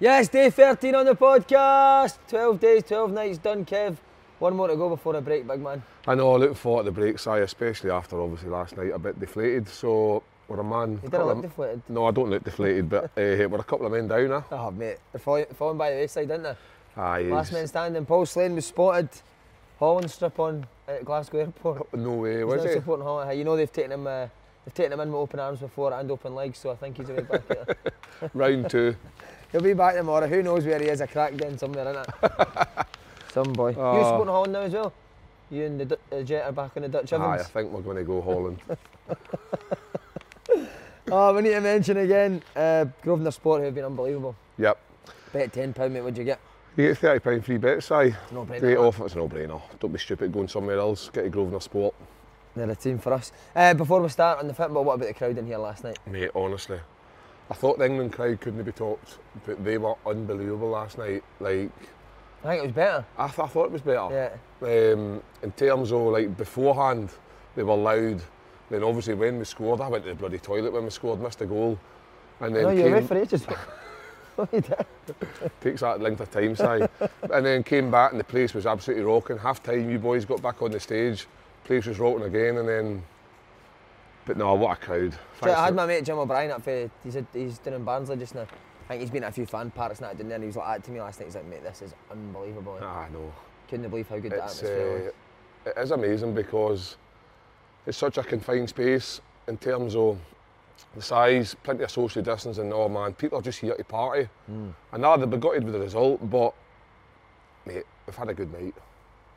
Yes, 0.00 0.28
day 0.28 0.50
13 0.50 0.94
on 0.94 1.06
the 1.06 1.14
podcast. 1.16 2.18
12 2.28 2.60
days, 2.60 2.82
12 2.84 3.12
nights 3.12 3.38
done, 3.38 3.64
Kev. 3.64 3.96
One 4.38 4.54
more 4.54 4.68
to 4.68 4.76
go 4.76 4.88
before 4.88 5.16
a 5.16 5.20
break, 5.20 5.46
big 5.48 5.60
man. 5.60 5.82
I 6.06 6.14
know, 6.14 6.34
I 6.34 6.36
look 6.36 6.56
forward 6.56 6.84
to 6.84 6.90
the 6.90 6.92
break, 6.92 7.18
Si, 7.18 7.30
especially 7.30 7.90
after 7.90 8.20
obviously 8.20 8.50
last 8.50 8.76
night 8.76 8.92
a 8.94 8.98
bit 8.98 9.18
deflated. 9.18 9.68
So 9.68 10.22
we're 10.46 10.60
a 10.60 10.64
man. 10.64 11.00
You 11.02 11.08
didn't 11.10 11.26
look 11.26 11.36
of- 11.38 11.42
deflated. 11.42 11.82
No, 11.88 12.06
I 12.06 12.12
don't 12.12 12.30
look 12.30 12.44
deflated, 12.44 12.88
but 12.88 13.04
uh, 13.04 13.08
we're 13.16 13.58
a 13.58 13.64
couple 13.64 13.86
of 13.86 13.92
men 13.92 14.06
down 14.06 14.28
now. 14.28 14.44
Oh, 14.52 14.70
mate. 14.70 14.98
They're 15.12 15.18
falling, 15.18 15.46
falling 15.54 15.78
by 15.78 15.90
the 15.90 15.96
wayside, 15.96 16.28
didn't 16.28 16.44
they? 16.44 16.56
Aye, 17.02 17.22
Last 17.22 17.52
man 17.52 17.66
standing. 17.66 18.06
Paul 18.06 18.26
Slane 18.26 18.54
was 18.54 18.66
spotted. 18.66 19.08
Holland 19.80 20.10
strip 20.10 20.38
on 20.38 20.66
at 20.86 21.04
Glasgow 21.04 21.38
Airport. 21.38 21.92
no 21.94 22.14
way, 22.14 22.42
was 22.44 22.62
now 22.62 22.68
he? 22.70 22.74
supporting 22.76 23.04
Holland. 23.04 23.36
You 23.38 23.44
know 23.44 23.56
they've 23.56 23.72
taken 23.72 23.92
him. 23.92 24.06
Uh, 24.06 24.28
they've 24.68 24.74
taken 24.74 24.92
him 24.92 25.00
in 25.00 25.08
with 25.12 25.20
open 25.20 25.40
arms 25.40 25.60
before 25.60 25.92
and 25.94 26.10
open 26.10 26.34
legs, 26.34 26.58
so 26.58 26.70
I 26.70 26.76
think 26.76 26.98
he's 26.98 27.08
a 27.08 27.14
way 27.14 27.22
back. 27.22 27.42
Here. 27.48 27.66
Round 28.34 28.68
two. 28.70 28.94
He'll 29.52 29.62
be 29.62 29.72
back 29.72 29.94
tomorrow. 29.94 30.26
Who 30.26 30.42
knows 30.42 30.66
where 30.66 30.78
he 30.78 30.86
is? 30.88 31.00
A 31.00 31.06
crack 31.06 31.34
den 31.36 31.56
somewhere, 31.56 31.86
innit? 31.86 32.86
Some 33.32 33.52
boy. 33.54 33.70
you 33.70 33.76
Oh. 33.78 34.02
supporting 34.04 34.26
Holland 34.34 34.52
now 34.52 34.60
as 34.60 34.72
well? 34.74 34.92
You 35.50 35.64
and 35.64 35.80
the, 35.80 35.98
uh, 36.12 36.22
Jet 36.22 36.44
are 36.44 36.52
back 36.52 36.72
on 36.76 36.82
the 36.82 36.88
Dutch 36.90 37.10
Aye, 37.14 37.34
I 37.36 37.42
think 37.42 37.72
we're 37.72 37.80
going 37.80 37.96
to 37.96 38.04
go 38.04 38.20
Holland. 38.20 38.58
Oh, 41.10 41.34
we 41.34 41.40
need 41.40 41.52
to 41.52 41.60
mention 41.62 41.96
again 41.96 42.42
uh, 42.54 42.84
Grosvenor 43.00 43.30
Sport, 43.30 43.60
who 43.60 43.64
have 43.64 43.74
been 43.74 43.86
unbelievable. 43.86 44.36
yep. 44.58 44.78
Bet 45.32 45.52
£10, 45.54 45.90
mate, 45.90 46.02
what'd 46.02 46.18
you 46.18 46.24
get? 46.24 46.38
You 46.76 46.88
get 46.88 46.98
thirty 46.98 47.18
pound 47.20 47.44
free 47.46 47.56
bet, 47.56 47.82
Si. 47.82 47.94
No 48.30 48.44
brainer. 48.44 48.60
Great 48.60 48.76
offer. 48.76 49.06
It's 49.06 49.14
a 49.14 49.18
no-brainer. 49.18 49.60
Don't 49.80 49.90
be 49.92 49.98
stupid 49.98 50.30
going 50.30 50.48
somewhere 50.48 50.78
else. 50.78 51.08
Get 51.08 51.24
a 51.24 51.30
Grosvenor 51.30 51.60
Sport, 51.60 51.94
They're 52.58 52.70
a 52.70 52.76
team 52.76 52.98
for 52.98 53.12
us. 53.12 53.32
Uh, 53.54 53.74
before 53.74 54.00
we 54.02 54.08
start 54.08 54.38
on 54.40 54.48
the 54.48 54.54
football, 54.54 54.84
what 54.84 54.94
about 54.94 55.08
the 55.08 55.14
crowd 55.14 55.38
in 55.38 55.46
here 55.46 55.58
last 55.58 55.84
night? 55.84 55.98
mate. 56.06 56.30
Honestly, 56.34 56.78
I 57.50 57.54
thought 57.54 57.78
the 57.78 57.86
England 57.86 58.12
crowd 58.12 58.40
couldn't 58.40 58.62
be 58.62 58.72
topped, 58.72 59.18
but 59.46 59.62
they 59.64 59.78
were 59.78 59.94
unbelievable 60.06 60.70
last 60.70 60.98
night. 60.98 61.22
Like 61.40 61.70
I 62.44 62.48
think 62.48 62.58
it 62.62 62.66
was 62.66 62.72
better. 62.72 63.04
I, 63.16 63.26
th- 63.28 63.38
I 63.38 63.46
thought 63.46 63.64
it 63.66 63.72
was 63.72 63.82
better. 63.82 64.36
Yeah. 64.62 64.92
um, 64.92 65.22
in 65.42 65.52
terms 65.52 65.92
of 65.92 66.00
like 66.02 66.36
beforehand, 66.36 67.10
they 67.56 67.62
were 67.62 67.74
loud. 67.76 68.20
Then 68.70 68.82
obviously 68.82 69.14
when 69.14 69.38
we 69.38 69.44
scored, 69.44 69.80
I 69.80 69.88
went 69.88 70.04
to 70.04 70.10
the 70.10 70.14
bloody 70.16 70.38
toilet 70.38 70.72
when 70.72 70.84
we 70.84 70.90
scored, 70.90 71.20
missed 71.20 71.40
a 71.40 71.46
goal, 71.46 71.78
and 72.40 72.54
then 72.54 72.62
No, 72.64 72.70
you 72.70 72.82
were 72.82 72.88
away 72.90 72.98
came, 73.00 73.08
for 73.08 73.16
ages. 73.18 73.46
What 74.36 74.52
you 74.52 74.60
did? 74.60 74.86
takes 75.60 75.80
that 75.80 76.00
length 76.00 76.20
of 76.20 76.30
time, 76.30 76.54
Si. 76.54 76.86
and 77.32 77.44
then 77.44 77.64
came 77.64 77.90
back 77.90 78.12
and 78.12 78.20
the 78.20 78.24
place 78.24 78.54
was 78.54 78.66
absolutely 78.66 79.04
rocking. 79.04 79.36
Half 79.36 79.64
time, 79.64 79.90
you 79.90 79.98
boys 79.98 80.24
got 80.24 80.40
back 80.40 80.62
on 80.62 80.70
the 80.70 80.78
stage, 80.78 81.26
place 81.68 81.86
was 81.86 82.00
rocking 82.00 82.24
again, 82.24 82.56
and 82.56 82.68
then. 82.68 83.02
But 84.26 84.36
no, 84.36 84.52
what 84.54 84.76
a 84.78 84.80
crowd! 84.84 85.14
So 85.40 85.50
I 85.52 85.66
had 85.66 85.74
my 85.74 85.86
mate 85.86 86.04
Jim 86.04 86.18
O'Brien 86.18 86.50
up 86.50 86.62
for, 86.62 86.90
he's, 87.04 87.16
a, 87.16 87.24
he's 87.32 87.58
doing 87.58 87.76
in 87.76 87.84
Barnsley 87.84 88.16
just 88.16 88.34
now. 88.34 88.42
I 88.42 88.88
think 88.88 89.00
he's 89.02 89.10
been 89.10 89.24
at 89.24 89.30
a 89.30 89.32
few 89.32 89.46
fan 89.46 89.70
parks 89.70 90.00
that 90.00 90.18
down 90.18 90.28
there 90.28 90.34
and 90.36 90.44
he 90.44 90.48
was 90.48 90.56
like 90.56 90.66
that 90.66 90.84
to 90.84 90.90
me 90.90 91.00
last 91.00 91.20
night, 91.20 91.26
he's 91.26 91.34
like, 91.34 91.46
mate, 91.46 91.62
this 91.62 91.80
is 91.82 91.94
unbelievable. 92.10 92.76
to- 92.78 92.84
Ah, 92.84 93.06
no. 93.12 93.32
Couldn't 93.68 93.88
believe 93.90 94.08
how 94.08 94.18
good 94.18 94.32
the 94.32 94.36
It's, 94.44 94.62
atmosphere 94.62 94.92
was. 94.92 95.06
uh, 95.66 95.70
it 95.70 95.82
is 95.84 95.90
amazing 95.90 96.34
because 96.34 96.96
it's 97.86 97.96
such 97.98 98.16
a 98.18 98.22
confined 98.22 98.68
space 98.70 99.20
in 99.46 99.56
terms 99.58 99.94
of 99.94 100.18
the 100.94 101.02
size, 101.02 101.54
plenty 101.62 101.84
of 101.84 101.90
social 101.90 102.22
distance 102.22 102.58
and 102.58 102.72
all, 102.72 102.88
man. 102.88 103.12
People 103.14 103.38
are 103.38 103.42
just 103.42 103.58
here 103.60 103.74
to 103.74 103.84
party. 103.84 104.28
Hmm. 104.46 104.70
And 104.92 105.02
now 105.02 105.16
they've 105.16 105.28
been 105.28 105.40
gutted 105.40 105.64
with 105.64 105.72
the 105.74 105.80
result, 105.80 106.28
but 106.30 106.54
mate, 107.66 107.84
we've 108.06 108.16
had 108.16 108.28
a 108.30 108.34
good 108.34 108.52
night. 108.52 108.74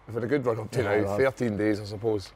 We've 0.07 0.15
had 0.15 0.23
a 0.23 0.27
good 0.27 0.45
run 0.45 0.59
up 0.59 0.71
to 0.71 0.81
Yeah, 0.83 1.01
now, 1.01 1.17
13 1.17 1.57
days, 1.57 1.79
I 1.79 1.85
suppose. 1.85 2.31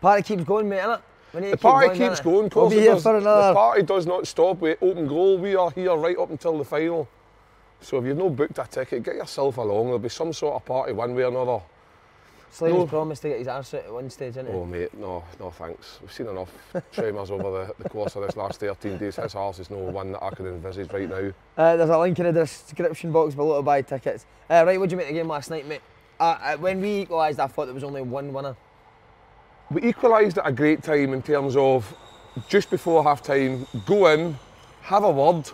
Party 0.00 0.22
keeps 0.22 0.44
going, 0.44 0.68
mate, 0.68 0.80
innit? 0.80 1.00
The 1.32 1.40
keep 1.42 1.60
party 1.60 1.86
going, 1.88 1.98
keeps 1.98 2.20
innit? 2.20 2.24
going, 2.24 2.50
We'll 2.54 2.70
be 2.70 2.76
here 2.76 2.94
does- 2.94 3.02
for 3.02 3.20
the 3.20 3.52
party 3.54 3.82
does 3.82 4.06
not 4.06 4.26
stop 4.26 4.58
with 4.60 4.78
open 4.82 5.06
goal. 5.06 5.38
We 5.38 5.56
are 5.56 5.70
here 5.70 5.94
right 5.96 6.16
up 6.18 6.30
until 6.30 6.56
the 6.58 6.64
final. 6.64 7.08
So 7.80 7.98
if 7.98 8.04
you've 8.06 8.16
not 8.18 8.34
booked 8.34 8.58
a 8.58 8.66
ticket, 8.68 9.02
get 9.02 9.16
yourself 9.16 9.56
along. 9.58 9.84
There'll 9.86 9.98
be 9.98 10.08
some 10.08 10.32
sort 10.32 10.56
of 10.56 10.64
party 10.64 10.92
one 10.92 11.14
way 11.14 11.24
or 11.24 11.28
another. 11.28 11.60
Slane's 12.50 12.76
No. 12.76 12.86
promised 12.86 13.22
to 13.22 13.28
get 13.28 13.38
his 13.38 13.46
arse 13.48 13.74
out 13.74 13.84
at 13.84 13.92
one 13.92 14.08
stage, 14.08 14.34
he? 14.34 14.40
Oh 14.40 14.64
mate, 14.64 14.92
no, 14.94 15.22
no 15.38 15.50
thanks. 15.50 15.98
We've 16.00 16.10
seen 16.12 16.28
enough 16.28 16.50
tremors 16.92 17.30
over 17.30 17.42
the, 17.76 17.82
the 17.82 17.88
course 17.90 18.16
of 18.16 18.22
this 18.22 18.36
last 18.36 18.58
13 18.60 18.96
days. 18.96 19.16
His 19.16 19.34
arse 19.34 19.58
is 19.58 19.70
no 19.70 19.76
one 19.76 20.12
that 20.12 20.24
I 20.24 20.30
can 20.30 20.46
envisage 20.46 20.90
right 20.90 21.08
now. 21.08 21.30
Uh, 21.58 21.76
there's 21.76 21.90
a 21.90 21.98
link 21.98 22.18
in 22.18 22.24
the 22.24 22.32
description 22.32 23.12
box 23.12 23.34
below 23.34 23.56
to 23.58 23.62
buy 23.62 23.82
tickets. 23.82 24.24
Uh, 24.48 24.64
right, 24.66 24.80
what 24.80 24.86
did 24.88 24.92
you 24.92 24.96
make 24.96 25.08
of 25.08 25.14
the 25.14 25.20
game 25.20 25.28
last 25.28 25.50
night, 25.50 25.68
mate? 25.68 25.82
Uh, 26.20 26.38
uh, 26.42 26.56
when 26.56 26.80
we 26.80 27.02
equalised, 27.02 27.38
I 27.38 27.46
thought 27.46 27.66
there 27.66 27.74
was 27.74 27.84
only 27.84 28.02
one 28.02 28.32
winner. 28.32 28.56
We 29.70 29.82
equalised 29.82 30.38
at 30.38 30.46
a 30.46 30.52
great 30.52 30.82
time 30.82 31.12
in 31.12 31.22
terms 31.22 31.56
of 31.56 31.94
just 32.48 32.70
before 32.70 33.04
half 33.04 33.22
time, 33.22 33.66
go 33.86 34.06
in, 34.08 34.36
have 34.82 35.04
a 35.04 35.10
word, 35.10 35.50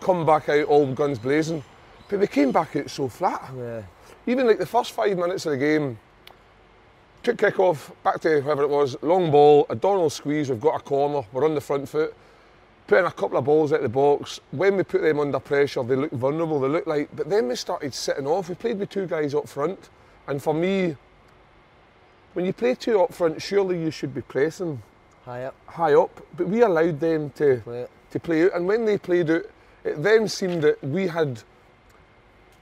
come 0.00 0.26
back 0.26 0.48
out 0.48 0.64
all 0.66 0.92
guns 0.92 1.18
blazing. 1.18 1.62
But 2.08 2.20
we 2.20 2.26
came 2.26 2.50
back 2.50 2.74
out 2.74 2.90
so 2.90 3.08
flat. 3.08 3.50
Yeah. 3.56 3.82
Even 4.26 4.46
like 4.46 4.58
the 4.58 4.66
first 4.66 4.92
five 4.92 5.16
minutes 5.16 5.46
of 5.46 5.52
the 5.52 5.58
game, 5.58 5.98
quick 7.22 7.38
kick 7.38 7.60
off, 7.60 7.92
back 8.02 8.20
to 8.20 8.40
whoever 8.40 8.62
it 8.62 8.70
was, 8.70 8.96
long 9.02 9.30
ball, 9.30 9.66
a 9.70 9.76
Donald 9.76 10.12
squeeze, 10.12 10.50
we've 10.50 10.60
got 10.60 10.80
a 10.80 10.82
corner, 10.82 11.26
we're 11.32 11.44
on 11.44 11.54
the 11.54 11.60
front 11.60 11.88
foot, 11.88 12.14
putting 12.86 13.06
a 13.06 13.12
couple 13.12 13.36
of 13.36 13.44
balls 13.44 13.72
out 13.72 13.82
the 13.82 13.88
box. 13.88 14.40
When 14.50 14.76
we 14.76 14.82
put 14.82 15.02
them 15.02 15.20
under 15.20 15.38
pressure, 15.38 15.82
they 15.82 15.96
look 15.96 16.12
vulnerable, 16.12 16.60
they 16.60 16.68
look 16.68 16.86
like, 16.86 17.08
but 17.14 17.28
then 17.28 17.48
we 17.48 17.54
started 17.54 17.94
sitting 17.94 18.26
off. 18.26 18.48
We 18.48 18.54
played 18.54 18.78
with 18.78 18.90
two 18.90 19.06
guys 19.06 19.34
up 19.34 19.48
front, 19.48 19.90
and 20.28 20.40
for 20.42 20.54
me, 20.54 20.96
when 22.34 22.44
you 22.44 22.52
play 22.52 22.74
two 22.74 23.00
up 23.00 23.12
front, 23.12 23.42
surely 23.42 23.80
you 23.82 23.90
should 23.90 24.14
be 24.14 24.20
pressing 24.20 24.80
High 25.24 25.44
up. 25.44 25.54
high 25.66 25.94
up, 25.94 26.20
but 26.36 26.46
we 26.48 26.62
allowed 26.62 27.00
them 27.00 27.30
to 27.30 27.60
Play 27.64 27.80
it. 27.82 27.90
to 28.12 28.20
play 28.20 28.44
out. 28.44 28.54
And 28.54 28.66
when 28.66 28.84
they 28.84 28.96
played 28.98 29.30
out, 29.30 29.42
it 29.84 30.02
then 30.02 30.28
seemed 30.28 30.62
that 30.62 30.82
we 30.84 31.06
had 31.08 31.42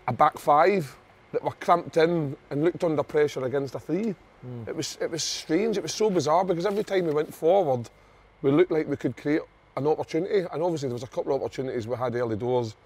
a 0.09 0.13
back 0.13 0.39
five 0.39 0.97
that 1.33 1.43
were 1.45 1.53
cramped 1.61 1.97
in 1.97 2.37
and 2.51 2.65
looked 2.65 2.83
under 2.85 3.03
pressure 3.03 3.45
against 3.45 3.75
a 3.75 3.81
three. 3.81 4.15
Hmm. 4.43 4.63
It 4.69 4.75
was 4.77 4.97
it 5.01 5.11
was 5.11 5.23
strange. 5.25 5.77
It 5.77 5.83
was 5.83 5.95
so 5.95 6.09
bizarre 6.11 6.45
because 6.45 6.67
every 6.67 6.85
time 6.85 7.05
we 7.07 7.13
went 7.13 7.35
forward, 7.35 7.89
we 8.43 8.51
looked 8.51 8.71
like 8.71 8.89
we 8.89 8.97
could 8.97 9.17
create 9.17 9.43
an 9.77 9.87
opportunity. 9.87 10.47
And 10.53 10.63
obviously 10.63 10.89
there 10.89 10.95
was 10.95 11.03
a 11.03 11.09
couple 11.09 11.35
of 11.35 11.43
opportunities 11.43 11.87
we 11.87 11.97
had 11.97 12.15
early 12.15 12.37
doors. 12.37 12.77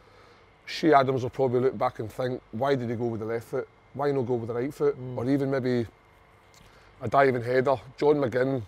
Che 0.67 0.93
Adams 0.93 1.23
will 1.23 1.31
probably 1.31 1.61
look 1.61 1.77
back 1.77 1.99
and 1.99 2.11
think, 2.11 2.41
why 2.53 2.75
did 2.75 2.89
he 2.91 2.97
go 2.97 3.07
with 3.07 3.21
the 3.21 3.27
left 3.27 3.49
foot? 3.49 3.69
Why 3.95 4.13
not 4.13 4.27
go 4.27 4.35
with 4.35 4.49
the 4.49 4.55
right 4.55 4.73
foot? 4.73 4.97
Or 5.17 5.29
even 5.29 5.51
maybe 5.51 5.87
a 7.01 7.09
diving 7.09 7.43
header. 7.43 7.77
John 7.99 8.17
McGinn 8.17 8.63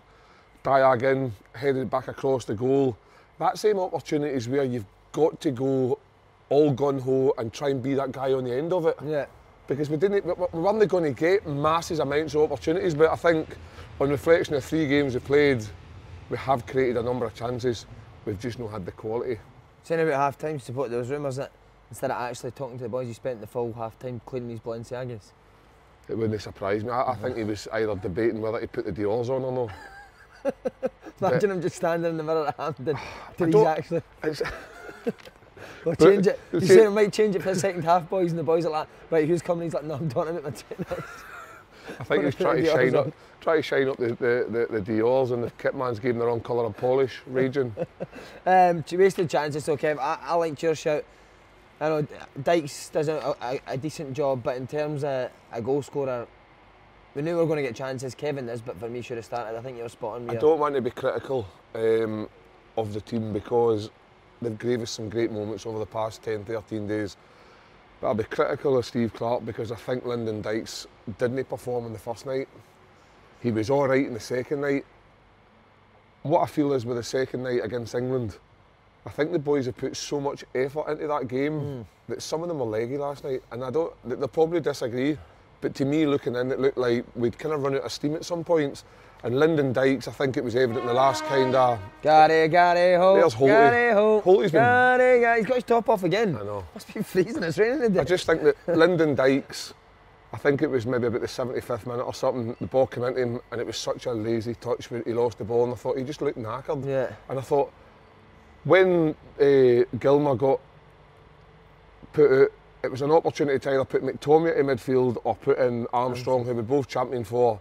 diag 0.64 1.02
in, 1.02 1.32
headed 1.54 1.90
back 1.90 2.08
across 2.08 2.44
the 2.44 2.54
goal. 2.54 2.96
That 3.38 3.58
same 3.58 3.78
opportunity 3.78 4.34
is 4.34 4.48
where 4.48 4.64
you've 4.64 4.84
got 5.12 5.40
to 5.40 5.50
go 5.50 5.98
all 6.48 6.70
gun 6.72 6.98
ho 6.98 7.32
and 7.38 7.52
try 7.52 7.70
and 7.70 7.82
be 7.82 7.94
that 7.94 8.12
guy 8.12 8.32
on 8.32 8.44
the 8.44 8.54
end 8.54 8.72
of 8.72 8.86
it. 8.86 8.96
Yeah. 9.04 9.26
Because 9.66 9.88
we 9.88 9.96
didn't, 9.96 10.24
we 10.26 10.32
we 10.52 10.60
weren't 10.60 10.88
going 10.88 11.04
to 11.04 11.18
get 11.18 11.46
masses 11.46 11.98
amounts 11.98 12.34
of 12.34 12.50
opportunities, 12.52 12.94
but 12.94 13.10
I 13.10 13.16
think 13.16 13.56
on 14.00 14.10
reflection 14.10 14.54
of 14.54 14.64
three 14.64 14.86
games 14.86 15.14
we 15.14 15.20
played, 15.20 15.64
we 16.30 16.36
have 16.36 16.66
created 16.66 16.96
a 16.96 17.02
number 17.02 17.24
of 17.24 17.34
chances. 17.34 17.86
We've 18.24 18.38
just 18.38 18.58
not 18.58 18.70
had 18.70 18.84
the 18.84 18.92
quality. 18.92 19.38
Saying 19.84 20.00
about 20.00 20.14
half 20.14 20.38
time 20.38 20.58
support, 20.60 20.90
there 20.90 20.98
was 20.98 21.10
rumours 21.10 21.36
that 21.36 21.52
instead 21.92 22.10
of 22.10 22.16
actually 22.16 22.50
talking 22.52 22.78
to 22.78 22.84
the 22.84 22.88
boys, 22.88 23.06
he 23.06 23.12
spent 23.12 23.42
the 23.42 23.46
full 23.46 23.70
half 23.74 23.98
time 23.98 24.18
cleaning 24.24 24.48
his 24.48 24.60
Balenciagas. 24.60 25.32
It 26.08 26.16
wouldn't 26.16 26.40
surprise 26.40 26.82
me. 26.82 26.90
I, 26.90 27.12
I 27.12 27.14
think 27.16 27.36
he 27.36 27.44
was 27.44 27.68
either 27.70 27.94
debating 27.96 28.40
whether 28.40 28.58
to 28.58 28.66
put 28.66 28.86
the 28.86 28.92
Dior's 28.92 29.28
on 29.28 29.42
or 29.42 29.68
not. 30.42 30.54
Imagine 31.20 31.50
him 31.50 31.60
just 31.60 31.76
standing 31.76 32.12
in 32.12 32.16
the 32.16 32.22
mirror 32.22 32.48
at 32.48 32.56
Hampden. 32.56 32.96
Did 33.36 33.52
he 33.54 33.64
actually? 33.64 34.02
We'll 35.84 35.96
But- 35.96 36.04
change 36.04 36.26
it. 36.28 36.40
You 36.52 36.60
said 36.60 36.86
it 36.86 36.90
might 36.90 37.12
change 37.12 37.34
it 37.36 37.42
for 37.42 37.52
the 37.52 37.60
second 37.60 37.82
half, 37.82 38.08
boys, 38.08 38.30
and 38.30 38.38
the 38.38 38.44
boys 38.44 38.64
are 38.64 38.70
like, 38.70 38.88
right, 39.10 39.26
who's 39.28 39.42
coming? 39.42 39.64
He's 39.64 39.74
like, 39.74 39.84
no, 39.84 39.94
I'm 39.94 40.08
talking 40.08 40.36
about 40.36 40.44
my 40.44 40.50
team. 40.50 40.86
I 42.00 42.04
think 42.04 42.24
he's 42.24 42.36
trying 42.36 42.64
to 42.64 42.70
shine 42.70 42.94
up, 42.94 43.12
try 43.40 43.56
to 43.56 43.62
shine 43.62 43.88
up 43.88 43.96
the, 43.96 44.08
the, 44.14 44.46
the, 44.48 44.78
the 44.78 44.80
Dior's 44.80 45.32
and 45.32 45.42
the 45.42 45.50
Kitman's 45.50 45.98
gave 45.98 46.12
him 46.12 46.20
the 46.20 46.26
wrong 46.26 46.40
colour 46.40 46.64
of 46.64 46.76
polish 46.76 47.20
region. 47.26 47.74
Um, 48.46 48.84
wasted 48.92 49.28
chances, 49.28 49.66
Kev. 49.66 49.98
I, 49.98 50.18
I 50.22 50.34
liked 50.36 50.62
your 50.62 50.76
shout. 50.76 51.04
I 51.82 51.88
know 51.88 52.06
Dykes 52.40 52.90
does 52.90 53.08
a, 53.08 53.34
a, 53.42 53.60
a 53.66 53.76
decent 53.76 54.12
job, 54.12 54.44
but 54.44 54.56
in 54.56 54.68
terms 54.68 55.02
of 55.02 55.30
a 55.50 55.60
goal 55.60 55.82
scorer, 55.82 56.28
we 57.16 57.22
knew 57.22 57.32
we 57.32 57.40
were 57.40 57.46
going 57.46 57.56
to 57.56 57.62
get 57.64 57.74
chances. 57.74 58.14
Kevin 58.14 58.46
Nisbet 58.46 58.78
for 58.78 58.88
me 58.88 59.02
should 59.02 59.16
have 59.16 59.24
started. 59.24 59.58
I 59.58 59.62
think 59.62 59.78
you're 59.78 59.88
spot 59.88 60.14
on. 60.14 60.30
I 60.30 60.36
don't 60.36 60.60
want 60.60 60.76
to 60.76 60.80
be 60.80 60.92
critical 60.92 61.44
um, 61.74 62.28
of 62.76 62.94
the 62.94 63.00
team 63.00 63.32
because 63.32 63.90
they've 64.40 64.56
gave 64.56 64.80
us 64.80 64.92
some 64.92 65.08
great 65.08 65.32
moments 65.32 65.66
over 65.66 65.80
the 65.80 65.86
past 65.86 66.22
10, 66.22 66.44
13 66.44 66.86
days. 66.86 67.16
But 68.00 68.06
I'll 68.06 68.14
be 68.14 68.24
critical 68.24 68.78
of 68.78 68.86
Steve 68.86 69.12
Clarke 69.12 69.44
because 69.44 69.72
I 69.72 69.76
think 69.76 70.06
Lyndon 70.06 70.40
Dykes 70.40 70.86
didn't 71.18 71.44
perform 71.48 71.86
in 71.86 71.92
the 71.92 71.98
first 71.98 72.26
night. 72.26 72.46
He 73.42 73.50
was 73.50 73.70
all 73.70 73.88
right 73.88 74.06
in 74.06 74.14
the 74.14 74.20
second 74.20 74.60
night. 74.60 74.84
What 76.22 76.42
I 76.42 76.46
feel 76.46 76.74
is 76.74 76.86
with 76.86 76.96
the 76.96 77.02
second 77.02 77.42
night 77.42 77.60
against 77.64 77.96
England, 77.96 78.38
I 79.04 79.10
think 79.10 79.32
the 79.32 79.38
boys 79.38 79.66
have 79.66 79.76
put 79.76 79.96
so 79.96 80.20
much 80.20 80.44
effort 80.54 80.88
into 80.90 81.06
that 81.08 81.28
game 81.28 81.60
hmm. 81.60 81.82
that 82.08 82.22
some 82.22 82.42
of 82.42 82.48
them 82.48 82.58
were 82.60 82.66
leggy 82.66 82.96
last 82.98 83.24
night, 83.24 83.42
and 83.50 83.64
I 83.64 83.70
don't. 83.70 83.92
they- 84.04 84.14
They'll 84.16 84.28
probably 84.28 84.60
disagree, 84.60 85.18
but 85.60 85.74
to 85.76 85.84
me, 85.84 86.06
looking 86.06 86.36
in, 86.36 86.52
it 86.52 86.60
looked 86.60 86.78
like 86.78 87.04
we'd 87.16 87.38
kind 87.38 87.54
of 87.54 87.62
run 87.62 87.74
out 87.74 87.82
of 87.82 87.92
steam 87.92 88.14
at 88.14 88.24
some 88.24 88.44
points. 88.44 88.84
And 89.24 89.38
Lyndon 89.38 89.72
Dykes, 89.72 90.08
I 90.08 90.10
think 90.10 90.36
it 90.36 90.42
was 90.42 90.56
evident 90.56 90.80
in 90.80 90.86
the 90.88 90.94
last 90.94 91.22
kind 91.24 91.54
of. 91.54 91.78
Gary, 92.02 92.48
Gary, 92.48 92.98
Holt. 92.98 93.20
There's 93.20 93.34
Holty. 93.34 93.46
Gary, 93.46 93.94
Holt. 93.94 94.24
Holty's 94.24 94.50
been- 94.50 94.62
Gary, 94.62 95.20
Gary. 95.20 95.38
He's 95.38 95.46
got 95.46 95.54
his 95.54 95.64
top 95.64 95.88
off 95.88 96.02
again. 96.02 96.36
I 96.36 96.42
know. 96.42 96.64
Must 96.74 96.92
be 96.92 97.02
freezing. 97.02 97.42
It's 97.44 97.56
raining 97.56 97.82
today. 97.82 98.00
I 98.00 98.04
just 98.04 98.26
think 98.26 98.42
that 98.42 98.56
Lyndon 98.66 99.14
Dykes, 99.14 99.74
I 100.32 100.38
think 100.38 100.60
it 100.62 100.66
was 100.66 100.86
maybe 100.86 101.06
about 101.06 101.20
the 101.20 101.28
75th 101.28 101.86
minute 101.86 102.02
or 102.02 102.14
something, 102.14 102.56
the 102.60 102.66
ball 102.66 102.88
came 102.88 103.04
into 103.04 103.20
him 103.20 103.40
and 103.52 103.60
it 103.60 103.66
was 103.66 103.76
such 103.76 104.06
a 104.06 104.12
lazy 104.12 104.54
touch 104.56 104.90
where 104.90 105.02
he 105.04 105.12
lost 105.12 105.38
the 105.38 105.44
ball 105.44 105.64
and 105.64 105.72
I 105.72 105.76
thought 105.76 105.98
he 105.98 106.02
just 106.04 106.20
looked 106.20 106.38
knackered. 106.38 106.84
Yeah. 106.84 107.12
And 107.28 107.38
I 107.38 107.42
thought, 107.42 107.72
when 108.64 109.14
uh, 109.40 109.84
Gilmour 109.98 110.36
got 110.36 110.60
put 112.12 112.42
out, 112.42 112.52
it 112.82 112.90
was 112.90 113.02
an 113.02 113.10
opportunity 113.10 113.58
to 113.58 113.70
either 113.70 113.84
put 113.84 114.02
McTominay 114.02 114.58
in 114.58 114.66
midfield 114.66 115.18
or 115.24 115.36
put 115.36 115.58
in 115.58 115.86
Armstrong, 115.92 116.44
who 116.44 116.54
we 116.54 116.62
both 116.62 116.88
championed 116.88 117.26
for. 117.26 117.60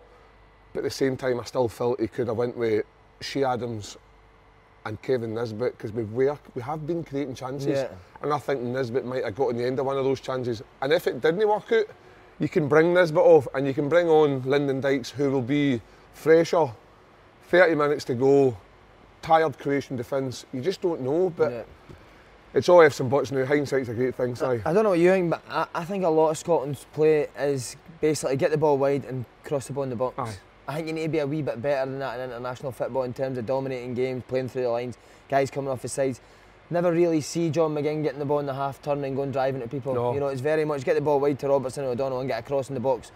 But 0.73 0.79
at 0.79 0.83
the 0.83 0.89
same 0.89 1.17
time, 1.17 1.39
I 1.39 1.43
still 1.43 1.67
felt 1.67 1.99
he 1.99 2.07
could 2.07 2.27
have 2.27 2.37
went 2.37 2.57
with 2.57 2.85
Che 3.21 3.43
Adams 3.43 3.97
and 4.85 4.99
Kevin 5.01 5.35
Nisbet 5.35 5.77
because 5.77 5.91
we 5.91 6.03
were, 6.05 6.37
we 6.55 6.61
have 6.61 6.87
been 6.87 7.03
creating 7.03 7.35
chances. 7.35 7.79
Yeah. 7.79 7.89
And 8.21 8.33
I 8.33 8.39
think 8.39 8.61
Nisbet 8.61 9.05
might 9.05 9.23
have 9.23 9.35
got 9.35 9.49
on 9.49 9.57
the 9.57 9.65
end 9.65 9.79
of 9.79 9.85
one 9.85 9.97
of 9.97 10.03
those 10.03 10.21
chances. 10.21 10.63
And 10.81 10.91
if 10.91 11.07
it 11.07 11.21
didn't 11.21 11.47
work 11.47 11.71
out, 11.71 11.85
you 12.39 12.49
can 12.49 12.67
bring 12.67 12.93
Nisbet 12.93 13.21
off 13.21 13.47
and 13.53 13.67
you 13.67 13.73
can 13.73 13.89
bring 13.89 14.07
on 14.07 14.41
Lyndon 14.43 14.81
Dykes, 14.81 15.11
who 15.11 15.29
will 15.29 15.41
be 15.41 15.81
fresher. 16.13 16.71
30 17.49 17.75
minutes 17.75 18.05
to 18.05 18.15
go, 18.15 18.57
tired 19.21 19.57
Croatian 19.59 19.95
defence. 19.97 20.45
You 20.53 20.61
just 20.61 20.81
don't 20.81 21.01
know, 21.01 21.29
but 21.35 21.51
Yeah. 21.51 21.61
it's 22.53 22.69
all 22.69 22.81
ifs 22.81 22.99
and 22.99 23.09
buts 23.09 23.31
now. 23.31 23.45
Hindsight's 23.45 23.89
a 23.89 23.93
great 23.93 24.15
thing, 24.15 24.35
Si. 24.35 24.45
I 24.45 24.73
don't 24.73 24.83
know 24.83 24.89
what 24.89 24.99
you 24.99 25.09
think, 25.11 25.29
but 25.31 25.41
I, 25.49 25.67
I 25.75 25.85
think 25.85 26.03
a 26.03 26.09
lot 26.09 26.29
of 26.29 26.37
Scotland's 26.37 26.85
play 26.93 27.27
is 27.39 27.75
basically 28.01 28.35
get 28.35 28.51
the 28.51 28.57
ball 28.57 28.77
wide 28.77 29.05
and 29.05 29.25
cross 29.43 29.67
the 29.67 29.73
ball 29.73 29.83
in 29.83 29.89
the 29.89 29.95
box. 29.95 30.17
Aye. 30.17 30.35
I 30.67 30.75
think 30.75 30.87
you 30.87 30.93
need 30.93 31.03
to 31.03 31.09
be 31.09 31.19
a 31.19 31.27
wee 31.27 31.41
bit 31.41 31.61
better 31.61 31.89
than 31.89 31.99
that 31.99 32.19
in 32.19 32.29
international 32.29 32.71
football 32.71 33.03
in 33.03 33.13
terms 33.13 33.37
of 33.37 33.45
dominating 33.45 33.93
games, 33.93 34.23
playing 34.27 34.49
through 34.49 34.63
the 34.63 34.69
lines, 34.69 34.97
guys 35.29 35.51
coming 35.51 35.69
off 35.69 35.81
the 35.81 35.87
sides. 35.87 36.21
Never 36.69 36.91
really 36.93 37.19
see 37.19 37.49
John 37.49 37.75
McGinn 37.75 38.01
getting 38.01 38.19
the 38.19 38.25
ball 38.25 38.39
in 38.39 38.45
the 38.45 38.53
half 38.53 38.81
turn 38.81 39.03
and 39.03 39.15
going 39.15 39.31
driving 39.31 39.61
at 39.61 39.69
people. 39.69 39.93
No. 39.93 40.13
You 40.13 40.21
know, 40.21 40.27
it's 40.27 40.39
very 40.39 40.63
much 40.63 40.85
get 40.85 40.93
the 40.93 41.01
ball 41.01 41.19
wide 41.19 41.37
to 41.39 41.49
Robertson 41.49 41.83
or 41.83 41.89
O'Donnell 41.89 42.21
and 42.21 42.29
get 42.29 42.39
a 42.39 42.43
cross 42.43 42.69
in 42.69 42.75
the 42.75 42.79
box. 42.79 43.11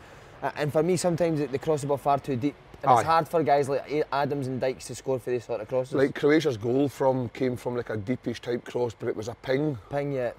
And 0.55 0.71
for 0.71 0.83
me, 0.83 0.97
sometimes 0.97 1.39
they 1.39 1.57
cross 1.57 1.81
the 1.81 1.87
ball 1.87 1.97
far 1.97 2.19
too 2.19 2.35
deep. 2.35 2.55
And 2.81 2.91
Aye. 2.91 2.99
it's 2.99 3.05
hard 3.07 3.27
for 3.27 3.41
guys 3.41 3.67
like 3.69 4.05
Adams 4.11 4.47
and 4.47 4.59
Dykes 4.61 4.85
to 4.87 4.95
score 4.95 5.17
for 5.17 5.31
these 5.31 5.45
sort 5.45 5.61
of 5.61 5.67
crosses. 5.67 5.93
Like 5.93 6.13
Croatia's 6.13 6.57
goal 6.57 6.87
from 6.89 7.29
came 7.29 7.55
from 7.55 7.75
like 7.75 7.89
a 7.89 7.97
deepish 7.97 8.41
type 8.41 8.63
cross, 8.65 8.93
but 8.97 9.07
it 9.07 9.15
was 9.15 9.27
a 9.27 9.35
ping, 9.41 9.77
Ping, 9.89 10.11
yeah. 10.11 10.31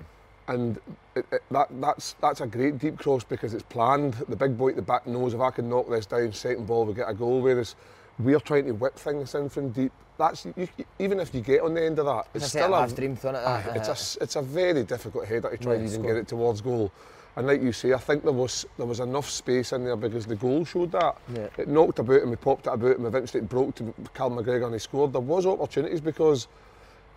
and 0.49 0.79
it, 1.17 1.27
it, 1.33 1.43
that 1.51 1.69
that's 1.81 2.15
that's 2.21 2.41
a 2.43 2.47
great 2.47 2.79
deep 2.79 2.99
cross 2.99 3.25
because 3.25 3.53
it's 3.55 3.65
planned. 3.65 4.15
The 4.29 4.37
big 4.37 4.57
boy 4.57 4.69
at 4.71 4.77
the 4.77 4.83
back 4.83 5.07
knows 5.09 5.35
if 5.35 5.41
I 5.41 5.51
can 5.51 5.69
knock 5.69 5.89
this 5.91 6.07
down, 6.07 6.33
second 6.33 6.67
ball 6.67 6.85
we 6.85 6.95
get 6.95 7.09
a 7.09 7.15
goal. 7.15 7.41
Whereas 7.41 7.75
we're 8.19 8.39
trying 8.41 8.67
to 8.67 8.73
whip 8.73 8.95
things 8.97 9.35
in 9.35 9.49
from 9.49 9.71
deep. 9.71 9.91
That's 10.19 10.47
you, 10.57 10.69
even 11.01 11.19
if 11.21 11.35
you 11.35 11.41
get 11.41 11.63
on 11.63 11.75
the 11.75 11.85
end 11.85 11.99
of 11.99 12.07
that, 12.07 12.29
it's, 12.33 12.45
It's 12.45 12.53
still 12.53 12.73
a, 12.75 12.81
half 12.81 12.95
dream 12.95 13.17
thrown 13.17 13.35
at 13.35 13.45
Aye, 13.47 13.63
that. 13.67 13.77
it's 13.89 14.17
a 14.19 14.23
it's 14.23 14.37
a 14.37 14.43
very 14.43 14.85
difficult 14.85 15.27
header 15.27 15.51
to 15.51 15.57
try 15.59 15.73
Yeah, 15.73 15.79
and 15.81 15.89
even 15.89 16.01
score. 16.03 16.15
get 16.15 16.21
it 16.21 16.29
towards 16.29 16.61
goal. 16.61 16.93
And 17.37 17.47
like 17.47 17.63
you 17.63 17.73
say, 17.73 17.93
I 17.93 17.99
think 17.99 18.23
there 18.23 18.33
was 18.33 18.65
there 18.79 18.87
was 18.87 19.01
enough 19.01 19.29
space 19.29 19.73
in 19.73 19.85
there 19.85 19.97
because 19.97 20.25
the 20.27 20.37
goal 20.37 20.65
showed 20.65 20.93
that. 20.93 21.19
Yeah. 21.35 21.49
It 21.59 21.69
knocked 21.69 21.99
about 21.99 22.23
and 22.23 22.31
we 22.31 22.37
popped 22.37 22.67
it 22.67 22.73
about 22.73 22.97
and 22.97 23.07
eventually 23.07 23.43
it 23.43 23.49
broke 23.49 23.75
to 23.77 23.93
Cal 24.15 24.31
McGregor 24.31 24.65
and 24.65 24.73
he 24.75 24.79
scored. 24.79 25.13
There 25.13 25.21
was 25.21 25.45
opportunities 25.45 26.01
because 26.01 26.49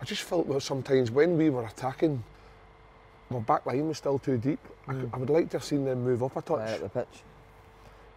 I 0.00 0.04
just 0.04 0.22
felt 0.22 0.46
that 0.48 0.60
sometimes 0.60 1.10
when 1.10 1.38
we 1.38 1.48
were 1.48 1.64
attacking, 1.64 2.22
our 3.30 3.40
back 3.40 3.64
line 3.64 3.88
was 3.88 3.96
still 3.98 4.18
too 4.18 4.36
deep. 4.36 4.58
I, 4.86 4.92
Mm. 4.92 5.00
could- 5.00 5.10
I 5.14 5.16
would 5.18 5.30
like 5.30 5.50
to 5.50 5.56
have 5.56 5.64
seen 5.64 5.84
them 5.86 6.04
move 6.04 6.22
up 6.22 6.36
a 6.36 6.42
touch. 6.42 6.58
Right 6.58 6.70
up 6.70 6.80
the 6.80 6.88
pitch. 7.00 7.22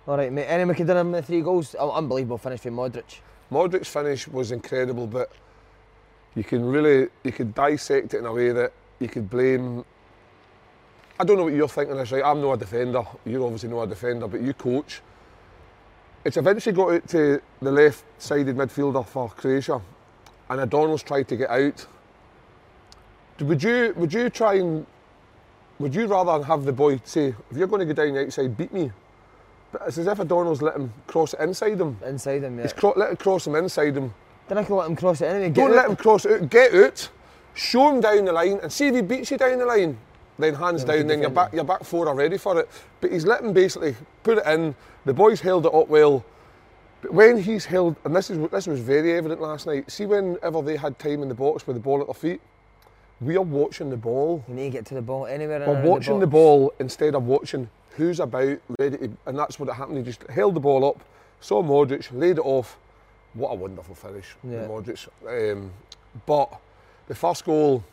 All 0.05 0.17
right, 0.17 0.31
mate. 0.31 0.45
Any 0.45 0.65
McKinnon 0.73 1.11
with 1.13 1.25
three 1.27 1.41
goals? 1.41 1.73
Unbelievable 1.75 2.37
finish 2.37 2.59
from 2.59 2.75
Modric. 2.75 3.19
Modric's 3.49 3.87
finish 3.87 4.27
was 4.27 4.51
incredible, 4.51 5.07
but 5.07 5.31
you 6.35 6.43
can 6.43 6.65
really 6.65 7.07
you 7.23 7.31
could 7.31 7.53
dissect 7.55 8.13
it 8.13 8.17
in 8.17 8.25
a 8.25 8.33
way 8.33 8.49
that 8.51 8.73
you 8.99 9.07
could 9.07 9.29
blame. 9.29 9.85
I 11.19 11.23
don't 11.23 11.37
know 11.37 11.43
what 11.43 11.53
you're 11.53 11.67
thinking 11.67 11.97
is 11.97 12.11
right. 12.11 12.23
I'm 12.23 12.41
not 12.41 12.53
a 12.53 12.57
defender. 12.57 13.03
You're 13.25 13.43
obviously 13.43 13.69
not 13.69 13.83
a 13.83 13.87
defender, 13.87 14.27
but 14.27 14.41
you 14.41 14.53
coach. 14.53 15.01
It's 16.25 16.37
eventually 16.37 16.75
got 16.75 16.93
out 16.93 17.07
to 17.09 17.41
the 17.61 17.71
left-sided 17.71 18.55
midfielder 18.55 19.05
for 19.05 19.29
Croatia, 19.29 19.81
and 20.49 20.61
O'Donnell's 20.61 21.03
tried 21.03 21.27
to 21.27 21.35
get 21.35 21.49
out. 21.49 21.85
Would 23.39 23.61
you 23.61 23.93
would 23.97 24.13
you 24.13 24.29
try 24.29 24.55
and 24.55 24.85
would 25.79 25.93
you 25.93 26.05
rather 26.05 26.43
have 26.45 26.63
the 26.65 26.71
boy 26.71 27.01
say, 27.03 27.35
if 27.51 27.57
you're 27.57 27.67
going 27.67 27.85
to 27.85 27.93
go 27.93 28.03
down 28.03 28.13
the 28.13 28.25
outside, 28.25 28.55
beat 28.55 28.71
me? 28.71 28.91
But 29.71 29.81
it's 29.87 29.97
as 29.97 30.07
if 30.07 30.19
O'Donnell's 30.19 30.61
let 30.61 30.75
him 30.75 30.93
cross 31.07 31.33
it 31.33 31.39
inside 31.39 31.81
him. 31.81 31.97
Inside 32.05 32.43
him, 32.43 32.57
yeah. 32.57 32.63
He's 32.63 32.73
cro- 32.73 32.93
let 32.95 33.11
it 33.11 33.19
cross 33.19 33.47
him 33.47 33.55
inside 33.55 33.97
him. 33.97 34.13
Then 34.47 34.59
I 34.59 34.63
can 34.63 34.75
let 34.75 34.87
him 34.87 34.95
cross 34.95 35.21
it 35.21 35.25
anyway. 35.25 35.49
Don't 35.49 35.75
let 35.75 35.89
him 35.89 35.95
cross 35.95 36.25
it 36.25 36.41
out. 36.41 36.49
Get 36.49 36.73
out. 36.73 37.09
Show 37.55 37.89
him 37.89 37.99
down 38.01 38.25
the 38.25 38.31
line, 38.31 38.59
and 38.61 38.71
see 38.71 38.87
if 38.87 38.95
he 38.95 39.01
beats 39.01 39.31
you 39.31 39.37
down 39.37 39.57
the 39.57 39.65
line. 39.65 39.97
Then 40.39 40.53
hands 40.55 40.83
down. 40.83 41.07
Then 41.07 41.21
you're 41.21 41.29
back. 41.29 41.53
You're 41.53 41.63
back 41.63 41.83
four 41.83 42.07
are 42.07 42.15
ready 42.15 42.37
for 42.37 42.59
it. 42.59 42.69
But 43.01 43.11
he's 43.11 43.25
let 43.25 43.41
him 43.41 43.53
basically 43.53 43.95
put 44.23 44.39
it 44.39 44.47
in. 44.47 44.75
The 45.05 45.13
boys 45.13 45.41
held 45.41 45.65
it 45.65 45.73
up 45.73 45.87
well. 45.87 46.25
But 47.01 47.13
when 47.13 47.37
he's 47.37 47.65
held, 47.65 47.95
and 48.05 48.15
this 48.15 48.29
is 48.29 48.49
this 48.49 48.67
was 48.67 48.79
very 48.79 49.13
evident 49.13 49.41
last 49.41 49.67
night. 49.67 49.91
See, 49.91 50.05
whenever 50.05 50.61
they 50.61 50.77
had 50.77 50.97
time 50.97 51.21
in 51.21 51.29
the 51.29 51.35
box 51.35 51.67
with 51.67 51.75
the 51.75 51.81
ball 51.81 52.01
at 52.01 52.07
their 52.07 52.13
feet, 52.13 52.41
we 53.21 53.35
are 53.35 53.41
watching 53.41 53.89
the 53.89 53.97
ball. 53.97 54.43
You 54.47 54.55
need 54.55 54.65
to 54.65 54.69
get 54.71 54.85
to 54.87 54.95
the 54.95 55.01
ball 55.01 55.25
anywhere. 55.25 55.59
We're 55.67 55.81
watching 55.83 56.19
the, 56.19 56.27
box. 56.27 56.31
ball 56.31 56.73
instead 56.79 57.15
of 57.15 57.25
watching 57.25 57.69
who's 57.95 58.19
about, 58.19 58.57
ready 58.79 58.97
to, 58.97 59.17
and 59.25 59.37
that's 59.37 59.59
what 59.59 59.69
it 59.69 59.73
happened. 59.73 59.97
He 59.97 60.03
just 60.03 60.23
held 60.23 60.55
the 60.55 60.59
ball 60.59 60.85
up, 60.85 61.03
saw 61.39 61.61
Modric, 61.61 62.07
laid 62.11 62.37
it 62.37 62.45
off. 62.45 62.77
What 63.33 63.51
a 63.51 63.55
wonderful 63.55 63.95
finish, 63.95 64.35
Yeah. 64.43 64.67
Modric. 64.67 65.07
Um, 65.27 65.71
but 66.25 66.59
the 67.07 67.15
first 67.15 67.45
goal, 67.45 67.83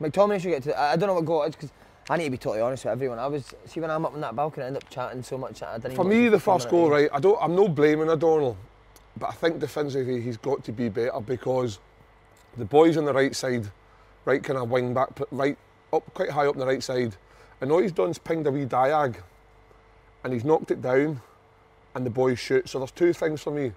McTominay 0.00 0.40
should 0.40 0.50
get 0.50 0.62
to. 0.64 0.78
I 0.78 0.92
I 0.92 0.96
don't 0.96 1.08
know 1.08 1.14
what 1.14 1.24
goal 1.24 1.42
it 1.42 1.50
is 1.50 1.56
because 1.56 1.72
I 2.08 2.16
need 2.16 2.24
to 2.24 2.30
be 2.30 2.36
totally 2.36 2.60
honest 2.60 2.84
with 2.84 2.92
everyone. 2.92 3.18
I 3.18 3.26
was 3.26 3.54
see 3.66 3.80
when 3.80 3.90
I'm 3.90 4.04
up 4.04 4.14
on 4.14 4.20
that 4.20 4.34
balcony, 4.34 4.64
I 4.64 4.66
end 4.68 4.76
up 4.76 4.88
chatting 4.90 5.22
so 5.22 5.38
much 5.38 5.60
that 5.60 5.68
I 5.68 5.78
didn't. 5.78 5.96
for 5.96 6.04
me, 6.04 6.28
the 6.28 6.40
first 6.40 6.68
goal, 6.68 6.90
right? 6.90 7.08
I 7.12 7.20
don't. 7.20 7.38
I'm 7.40 7.54
no 7.54 7.68
blaming 7.68 8.08
O'Donnell, 8.08 8.56
but 9.18 9.28
I 9.28 9.32
think 9.32 9.60
defensively 9.60 10.20
he's 10.20 10.36
got 10.36 10.64
to 10.64 10.72
be 10.72 10.88
better 10.88 11.20
because 11.20 11.78
the 12.56 12.64
boys 12.64 12.96
on 12.96 13.04
the 13.04 13.12
right 13.12 13.34
side, 13.34 13.70
right 14.24 14.42
kind 14.42 14.58
of 14.58 14.70
wing 14.70 14.92
back, 14.92 15.10
right 15.30 15.56
up 15.92 16.02
quite 16.14 16.30
high 16.30 16.46
up 16.46 16.54
on 16.54 16.60
the 16.60 16.66
right 16.66 16.82
side, 16.82 17.16
and 17.60 17.70
all 17.70 17.78
he's 17.78 17.92
done 17.92 18.10
is 18.10 18.18
pinged 18.18 18.46
a 18.46 18.50
wee 18.50 18.66
diag, 18.66 19.16
and 20.24 20.32
he's 20.32 20.44
knocked 20.44 20.70
it 20.72 20.82
down, 20.82 21.20
and 21.94 22.04
the 22.04 22.10
boys 22.10 22.38
shoot. 22.38 22.68
So 22.68 22.78
there's 22.78 22.90
two 22.90 23.12
things 23.12 23.40
for 23.42 23.52
me. 23.52 23.72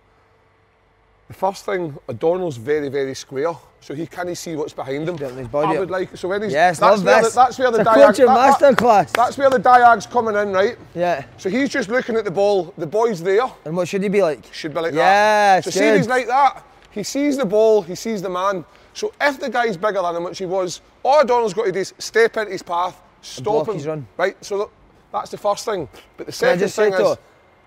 The 1.28 1.34
first 1.34 1.66
thing, 1.66 1.98
O'Donnell's 2.08 2.58
very, 2.58 2.88
very 2.88 3.16
square, 3.16 3.56
so 3.82 3.96
he 3.96 4.06
can't 4.06 4.38
see 4.38 4.56
what's 4.56 4.74
behind 4.74 5.10
him. 5.10 5.18
His 5.18 5.48
body 5.48 5.76
I 5.76 5.80
would 5.80 5.90
like 5.90 6.16
so 6.16 6.28
when 6.28 6.44
he's 6.44 6.52
Yes, 6.54 6.78
that's 6.78 7.02
where 7.02 7.24
this. 7.24 7.34
The, 7.34 7.40
that's 7.40 7.58
where 7.58 7.72
the 7.72 7.80
It's 7.80 7.90
diag. 7.90 8.16
that- 8.18 8.60
that- 8.60 8.78
masterclass. 8.78 9.12
That's 9.12 9.38
where 9.38 9.50
the 9.50 9.58
diag's 9.58 10.06
coming 10.06 10.36
in, 10.36 10.52
right? 10.54 10.78
Yeah. 10.94 11.26
So 11.38 11.50
he's 11.50 11.70
just 11.70 11.90
looking 11.90 12.16
at 12.16 12.26
the 12.26 12.32
ball. 12.32 12.74
The 12.78 12.86
boy's 12.86 13.24
there. 13.24 13.52
And 13.66 13.76
what 13.76 13.88
should 13.88 14.04
he 14.04 14.10
be 14.10 14.22
like? 14.22 14.54
Should 14.54 14.74
be 14.76 14.82
like 14.82 14.94
Yes, 14.94 15.66
that. 15.66 15.72
So 15.74 15.80
see, 15.80 15.86
if 15.88 15.98
he's 15.98 16.08
like 16.08 16.28
that. 16.28 16.64
He 16.92 17.02
sees 17.02 17.38
the 17.38 17.46
ball. 17.46 17.82
He 17.82 17.96
sees 17.96 18.22
the 18.22 18.30
man. 18.30 18.64
So 18.94 19.12
if 19.20 19.40
the 19.40 19.50
guy's 19.50 19.78
bigger 19.78 20.02
than 20.04 20.16
him, 20.18 20.24
which 20.26 20.38
he 20.38 20.46
was, 20.46 20.82
all 21.04 21.22
O'Donnell's 21.22 21.56
got 21.56 21.66
to 21.66 21.72
do 21.72 21.80
is 21.80 21.94
step 21.98 22.38
into 22.38 22.52
his 22.52 22.62
path, 22.64 23.02
stop 23.22 23.68
him. 23.68 24.08
Right. 24.16 24.38
So 24.46 24.70
that's 25.12 25.32
the 25.32 25.38
first 25.38 25.66
thing. 25.66 25.90
But 26.18 26.28
the 26.28 26.32
second 26.32 26.70
thing 26.70 26.94
is 26.94 27.00
to 27.00 27.18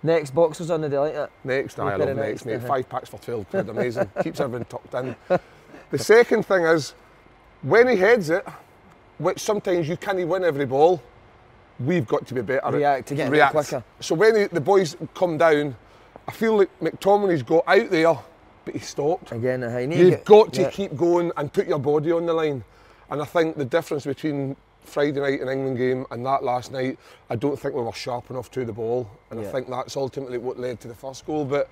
next 0.02 0.34
boxers 0.34 0.70
on 0.70 0.80
the 0.80 0.88
day 0.88 0.98
like 0.98 1.14
that? 1.14 1.30
next. 1.44 1.78
I 1.78 1.96
love 1.96 2.16
next, 2.16 2.44
mate. 2.46 2.62
Five 2.62 2.88
packs 2.88 3.08
for 3.08 3.18
twelve 3.18 3.48
quid. 3.50 3.68
Amazing. 3.68 4.10
Keeps 4.22 4.40
everything 4.40 4.66
tucked 4.66 4.94
in. 4.94 5.16
The 5.90 5.98
second 5.98 6.44
thing 6.46 6.64
is 6.64 6.94
when 7.62 7.88
he 7.88 7.96
heads 7.96 8.30
it, 8.30 8.46
which 9.18 9.40
sometimes 9.40 9.88
you 9.88 9.96
can't 9.96 10.26
win 10.28 10.44
every 10.44 10.66
ball. 10.66 11.02
We've 11.80 12.06
got 12.06 12.26
to 12.26 12.34
be 12.34 12.42
better. 12.42 12.64
at 12.66 12.74
React 12.74 13.14
get 13.14 13.30
react. 13.30 13.52
quicker. 13.52 13.84
So 14.00 14.16
when 14.16 14.34
the, 14.34 14.48
the 14.52 14.60
boys 14.60 14.96
come 15.14 15.38
down, 15.38 15.76
I 16.26 16.32
feel 16.32 16.56
like 16.58 16.70
McTominay's 16.80 17.44
got 17.44 17.62
out 17.68 17.88
there, 17.90 18.18
but 18.64 18.74
he 18.74 18.80
stopped. 18.80 19.30
Again, 19.30 19.62
uh, 19.62 19.76
you 19.78 19.86
need 19.86 19.96
to 19.96 20.00
You've 20.02 20.10
get- 20.10 20.24
got 20.24 20.52
to 20.54 20.62
yeah. 20.62 20.70
keep 20.70 20.96
going 20.96 21.30
and 21.36 21.52
put 21.52 21.68
your 21.68 21.78
body 21.78 22.10
on 22.10 22.26
the 22.26 22.32
line. 22.34 22.64
And 23.10 23.22
I 23.22 23.24
think 23.24 23.56
the 23.56 23.64
difference 23.64 24.04
between 24.06 24.56
Friday 24.88 25.20
night 25.20 25.40
in 25.40 25.48
England 25.48 25.76
game 25.78 26.06
and 26.10 26.24
that 26.26 26.42
last 26.42 26.72
night, 26.72 26.98
I 27.30 27.36
don't 27.36 27.58
think 27.58 27.74
we 27.74 27.82
were 27.82 27.92
sharp 27.92 28.30
enough 28.30 28.50
to 28.52 28.64
the 28.64 28.72
ball. 28.72 29.08
And 29.30 29.40
Yeah. 29.40 29.48
I 29.48 29.52
think 29.52 29.68
that's 29.68 29.96
ultimately 29.96 30.38
what 30.38 30.58
led 30.58 30.80
to 30.80 30.88
the 30.88 30.94
first 30.94 31.26
goal. 31.26 31.44
But 31.44 31.68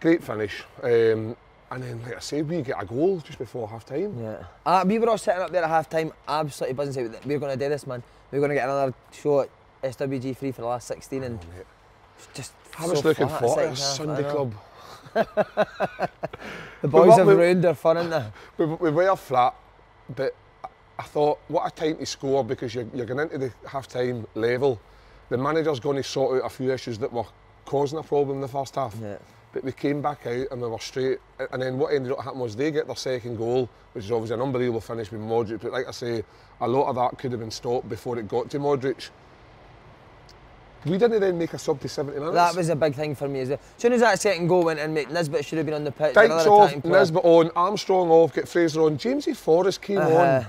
great 0.00 0.22
finish. 0.22 0.62
Um, 0.82 1.36
and 1.70 1.82
then, 1.82 2.02
like 2.02 2.16
I 2.16 2.20
say, 2.20 2.42
we 2.42 2.60
get 2.62 2.80
a 2.82 2.84
goal 2.84 3.18
just 3.24 3.38
before 3.38 3.66
half 3.68 3.84
time. 3.86 4.18
Yeah. 4.22 4.44
Uh, 4.66 4.84
we 4.86 4.98
were 4.98 5.08
all 5.08 5.18
sitting 5.18 5.40
up 5.40 5.50
there 5.50 5.62
at 5.64 5.68
half 5.70 5.88
time, 5.88 6.12
absolutely 6.28 6.74
buzzing, 6.74 6.92
saying 6.92 7.14
we're 7.24 7.38
going 7.38 7.58
to 7.58 7.64
do 7.64 7.68
this, 7.70 7.86
man. 7.86 8.02
We're 8.30 8.40
going 8.40 8.50
to 8.50 8.54
get 8.54 8.64
another 8.68 8.92
show 9.12 9.40
at 9.40 9.48
SWG 9.82 10.36
free 10.36 10.52
for 10.52 10.60
the 10.62 10.66
last 10.68 10.86
16, 10.88 11.22
and 11.24 11.38
it's 12.18 12.28
just. 12.34 12.52
I 12.78 12.86
was 12.86 13.00
so 13.00 13.08
looking 13.08 13.28
forward 13.28 13.70
to 13.70 13.76
second 13.76 14.16
it. 14.16 14.16
half, 14.18 14.24
I 14.24 14.24
Sunday 14.24 14.30
club. 14.30 14.54
The 16.82 16.88
boys 16.88 17.08
what 17.10 17.18
have 17.18 17.26
we- 17.28 17.34
ruined 17.34 17.62
their 17.62 17.74
fun, 17.74 17.96
haven't 17.96 18.10
they? 18.10 18.64
We, 18.66 18.90
we 18.90 18.90
were 18.90 19.16
flat, 19.16 19.54
but 20.14 20.34
I- 21.02 21.06
thought, 21.06 21.38
what 21.48 21.66
a 21.66 21.70
time 21.74 21.96
to 21.98 22.06
score 22.06 22.44
because 22.44 22.74
you're, 22.74 22.86
you're 22.94 23.06
going 23.06 23.20
into 23.20 23.38
the 23.38 23.52
half 23.68 23.88
time 23.88 24.26
level. 24.34 24.80
The 25.28 25.36
manager's 25.38 25.80
going 25.80 25.96
to 25.96 26.02
sort 26.02 26.42
out 26.42 26.46
a 26.46 26.50
few 26.50 26.72
issues 26.72 26.98
that 26.98 27.12
were 27.12 27.24
causing 27.64 27.98
a 27.98 28.02
problem 28.02 28.36
in 28.36 28.40
the 28.42 28.48
first 28.48 28.74
half. 28.76 28.94
Yeah. 29.00 29.16
But 29.52 29.64
we 29.64 29.72
came 29.72 30.00
back 30.00 30.26
out 30.26 30.46
and 30.50 30.62
we 30.62 30.68
were 30.68 30.78
straight. 30.78 31.18
And 31.52 31.60
then 31.60 31.78
what 31.78 31.92
ended 31.94 32.12
up 32.12 32.18
happening 32.22 32.40
was 32.42 32.56
they 32.56 32.70
get 32.70 32.86
their 32.86 32.96
second 32.96 33.36
goal, 33.36 33.68
which 33.92 34.04
is 34.06 34.10
obviously 34.12 34.34
an 34.34 34.42
unbelievable 34.42 34.80
finish 34.80 35.10
with 35.10 35.20
Modric. 35.20 35.60
But 35.60 35.72
like 35.72 35.86
I 35.88 35.90
say, 35.90 36.22
a 36.60 36.68
lot 36.68 36.88
of 36.88 36.96
that 36.96 37.18
could 37.18 37.32
have 37.32 37.40
been 37.40 37.50
stopped 37.50 37.88
before 37.88 38.18
it 38.18 38.28
got 38.28 38.48
to 38.50 38.58
Modric. 38.58 39.10
We 40.84 40.98
didn't 40.98 41.20
then 41.20 41.38
make 41.38 41.52
a 41.54 41.58
sub 41.58 41.80
to 41.80 41.88
70 41.88 42.18
minutes. 42.18 42.34
That 42.34 42.56
was 42.56 42.68
a 42.68 42.74
big 42.76 42.94
thing 42.94 43.14
for 43.14 43.28
me 43.28 43.40
as 43.40 43.50
well. 43.50 43.58
As 43.76 43.82
soon 43.82 43.92
as 43.92 44.00
that 44.00 44.20
second 44.20 44.48
goal 44.48 44.64
went 44.64 44.80
in, 44.80 44.92
mate, 44.92 45.10
Nisbet 45.10 45.44
should 45.44 45.58
have 45.58 45.66
been 45.66 45.76
on 45.76 45.84
the 45.84 45.92
pitch. 45.92 46.14
Dykes 46.14 46.46
off. 46.46 46.84
Nisbet 46.84 47.24
on, 47.24 47.50
Armstrong 47.54 48.10
off, 48.10 48.34
get 48.34 48.48
Fraser 48.48 48.80
on. 48.82 48.98
Jamesy 48.98 49.36
Forrest 49.36 49.80
came 49.80 49.98
Uh-huh. 49.98 50.16
on 50.16 50.46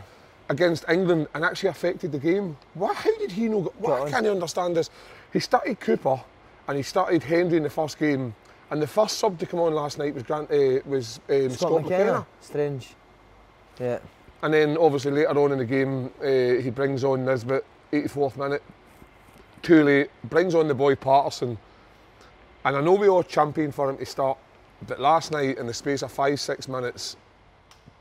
against 0.53 0.85
England 0.87 1.27
and 1.33 1.43
actually 1.43 1.69
affected 1.69 2.11
the 2.11 2.19
game. 2.19 2.55
Why, 2.73 2.93
how 2.93 3.17
did 3.17 3.31
he 3.31 3.49
know? 3.49 3.73
Why 3.77 4.09
can't 4.09 4.25
I 4.25 4.29
understand 4.29 4.77
this? 4.77 4.89
He 5.33 5.39
started 5.39 5.79
Cooper 5.79 6.21
and 6.67 6.77
he 6.77 6.83
started 6.83 7.23
Hendry 7.23 7.57
in 7.57 7.63
the 7.63 7.69
first 7.69 7.99
game. 7.99 8.33
And 8.71 8.81
the 8.81 8.87
first 8.87 9.17
sub 9.17 9.37
to 9.39 9.45
come 9.45 9.59
on 9.59 9.73
last 9.73 9.99
night 9.99 10.13
was 10.13 10.23
Grant, 10.23 10.49
uh, 10.49 10.79
was 10.85 11.19
um, 11.29 11.49
Scott, 11.49 11.59
Scott, 11.59 11.83
McKenna. 11.83 12.03
McKenna. 12.05 12.25
Strange. 12.41 12.95
Yeah. 13.79 13.99
And 14.41 14.53
then 14.53 14.77
obviously 14.77 15.11
later 15.11 15.37
on 15.39 15.51
in 15.51 15.57
the 15.57 15.65
game, 15.65 16.11
uh, 16.21 16.61
he 16.61 16.69
brings 16.69 17.03
on 17.03 17.25
Nisbet, 17.25 17.65
84th 17.91 18.37
minute. 18.37 18.63
Too 19.61 19.83
late, 19.83 20.09
brings 20.25 20.55
on 20.55 20.67
the 20.67 20.73
boy 20.73 20.95
Patterson. 20.95 21.57
And 22.65 22.77
I 22.77 22.81
know 22.81 22.93
we 22.93 23.07
all 23.07 23.23
championed 23.23 23.75
for 23.75 23.89
him 23.89 23.97
to 23.97 24.05
start, 24.05 24.37
but 24.87 24.99
last 24.99 25.31
night, 25.31 25.57
in 25.57 25.67
the 25.67 25.73
space 25.73 26.01
of 26.01 26.11
five, 26.11 26.39
six 26.39 26.67
minutes, 26.67 27.15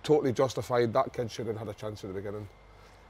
totally 0.03 0.33
justified 0.33 0.93
that 0.93 1.13
kid 1.13 1.31
should 1.31 1.47
have 1.47 1.57
had 1.57 1.69
a 1.69 1.75
chance 1.75 2.03
at 2.05 2.09
the 2.09 2.15
beginning. 2.15 2.49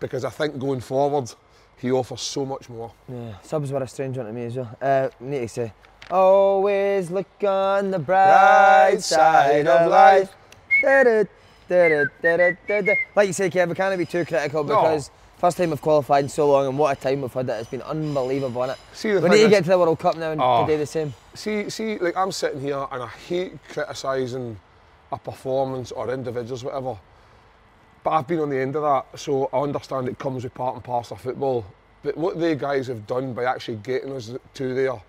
Because 0.00 0.25
I 0.25 0.30
think 0.30 0.58
going 0.58 0.80
forward, 0.80 1.32
he 1.78 1.90
offers 1.92 2.20
so 2.20 2.44
much 2.44 2.68
more. 2.68 2.92
Yeah, 3.08 3.34
subs 3.42 3.70
were 3.72 3.82
a 3.82 3.88
strange 3.88 4.16
one 4.16 4.26
to 4.26 4.32
me 4.32 4.44
as 4.46 4.56
well. 4.56 4.76
Uh, 4.80 5.08
need 5.20 5.40
to 5.40 5.49
say, 5.49 5.72
always 6.11 7.11
look 7.11 7.26
on 7.44 7.90
the 7.90 7.99
bright 7.99 8.96
side 9.00 9.66
of 9.66 9.90
life. 9.90 10.30
Like 13.16 13.26
you 13.28 13.32
say, 13.32 13.49
Kev, 13.50 13.68
we 13.68 13.75
can't 13.75 13.96
be 13.99 14.04
too 14.06 14.25
critical 14.25 14.64
No. 14.64 14.76
because 14.82 15.11
first 15.38 15.56
time 15.56 15.70
we've 15.70 15.80
qualified 15.80 16.25
in 16.25 16.28
so 16.28 16.50
long 16.50 16.66
and 16.66 16.78
what 16.78 16.96
a 16.99 17.00
time 17.00 17.22
we've 17.22 17.32
had 17.32 17.49
it. 17.49 17.52
It's 17.52 17.70
been 17.70 17.82
unbelievable, 17.82 18.62
is 18.64 18.76
See, 18.92 19.12
the 19.12 19.20
We 19.20 19.28
need 19.30 19.42
to 19.44 19.49
get 19.49 19.64
to 19.64 19.70
the 19.70 19.78
World 19.78 19.99
Cup 19.99 20.16
now 20.16 20.32
and 20.32 20.40
Oh. 20.42 20.66
to 20.66 20.72
do 20.72 20.78
the 20.78 20.87
same. 20.87 21.14
See, 21.34 21.70
see, 21.70 21.99
like 21.99 22.16
I'm 22.16 22.32
sitting 22.32 22.61
here 22.61 22.87
and 22.90 23.02
I 23.02 23.06
hate 23.08 23.52
criticising 23.68 24.58
a 25.12 25.19
performance 25.19 25.92
or 25.92 26.12
individuals, 26.12 26.64
whatever. 26.64 26.99
But 28.02 28.11
I've 28.11 28.26
been 28.26 28.40
on 28.40 28.50
the 28.50 28.59
end 28.59 28.75
of 28.75 28.83
that, 28.83 29.19
so 29.19 29.49
I 29.52 29.61
understand 29.61 30.09
it 30.09 30.19
comes 30.19 30.42
with 30.42 30.54
part 30.54 30.75
and 30.75 30.83
parcel 30.83 31.14
of 31.14 31.21
football. 31.21 31.64
But 32.02 32.16
what 32.16 32.40
they 32.40 32.57
guys 32.57 32.88
have 32.88 33.07
done 33.07 33.33
by 33.33 33.45
actually 33.45 33.76
getting 33.76 34.12
us 34.12 34.33
to 34.54 34.75
there, 34.75 35.00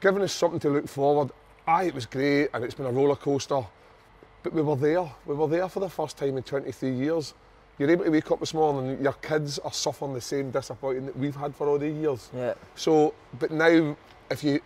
giving 0.00 0.22
us 0.22 0.32
something 0.32 0.58
to 0.60 0.70
look 0.70 0.88
forward. 0.88 1.30
Aye, 1.66 1.84
it 1.84 1.94
was 1.94 2.06
great 2.06 2.48
and 2.52 2.64
it's 2.64 2.74
been 2.74 2.86
a 2.86 2.90
roller 2.90 3.16
coaster, 3.16 3.64
but 4.42 4.52
we 4.52 4.60
were 4.60 4.76
there. 4.76 5.08
We 5.24 5.34
were 5.34 5.48
there 5.48 5.68
for 5.68 5.80
the 5.80 5.88
first 5.88 6.18
time 6.18 6.36
in 6.36 6.42
23 6.42 6.90
years. 6.90 7.32
You're 7.78 7.90
able 7.90 8.04
to 8.04 8.10
wake 8.10 8.30
up 8.30 8.40
this 8.40 8.54
morning 8.54 8.90
and 8.92 9.02
your 9.02 9.14
kids 9.14 9.58
are 9.60 9.72
suffering 9.72 10.14
the 10.14 10.20
same 10.20 10.50
disappointment 10.50 11.06
that 11.06 11.16
we've 11.16 11.34
had 11.34 11.54
for 11.54 11.68
all 11.68 11.78
these 11.78 11.96
years. 11.96 12.28
Yeah. 12.34 12.54
So, 12.74 13.14
but 13.38 13.50
now, 13.50 13.96
if 14.30 14.44
you 14.44 14.60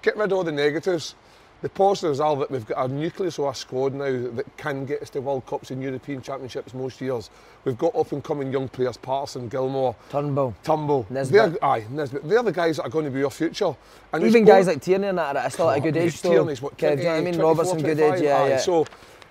get 0.00 0.16
rid 0.16 0.32
of 0.32 0.38
all 0.38 0.44
the 0.44 0.52
negatives, 0.52 1.14
the 1.62 1.68
positives 1.68 2.18
are 2.18 2.34
that 2.36 2.50
we've 2.50 2.66
got 2.66 2.90
a 2.90 2.92
nucleus 2.92 3.38
of 3.38 3.44
a 3.46 3.54
squad 3.54 3.94
now 3.94 4.28
that 4.34 4.56
can 4.56 4.84
get 4.84 5.00
us 5.00 5.10
to 5.10 5.20
World 5.20 5.46
Cups 5.46 5.70
and 5.70 5.80
European 5.80 6.20
Championships 6.20 6.74
most 6.74 7.00
years. 7.00 7.30
We've 7.64 7.78
got 7.78 7.94
up 7.94 8.10
and 8.10 8.22
coming 8.22 8.52
young 8.52 8.68
players, 8.68 8.96
Patterson, 8.96 9.48
Gilmour, 9.48 9.94
Turnbull. 10.10 10.54
Tumble. 10.64 11.06
Nisbet. 11.08 11.52
They're, 11.52 11.64
aye, 11.64 11.84
Nisbet. 11.88 12.28
They're 12.28 12.42
the 12.42 12.52
guys 12.52 12.76
that 12.76 12.82
are 12.82 12.90
going 12.90 13.04
to 13.04 13.12
be 13.12 13.22
our 13.22 13.30
future. 13.30 13.74
And 14.12 14.24
Even 14.24 14.44
guys 14.44 14.66
like 14.66 14.82
Tierney 14.82 15.06
and 15.06 15.18
that 15.18 15.36
are 15.36 15.50
still 15.50 15.70
at 15.70 15.78
a 15.78 15.80
good 15.80 15.96
age. 15.96 16.20
though. 16.20 16.30
Tierney's 16.30 16.60
what, 16.60 16.76
Kev, 16.76 16.96
do 16.96 17.02
you 17.02 17.04
know 17.04 17.10
what 17.12 17.18
I 17.18 17.24
mean? 17.24 17.34
24, 17.34 17.44
Robertson, 17.44 17.82
good 17.82 18.00
age, 18.00 18.22
yeah, 18.22 18.36
Aye, 18.38 18.48
yeah. 18.48 18.56
So 18.58 18.84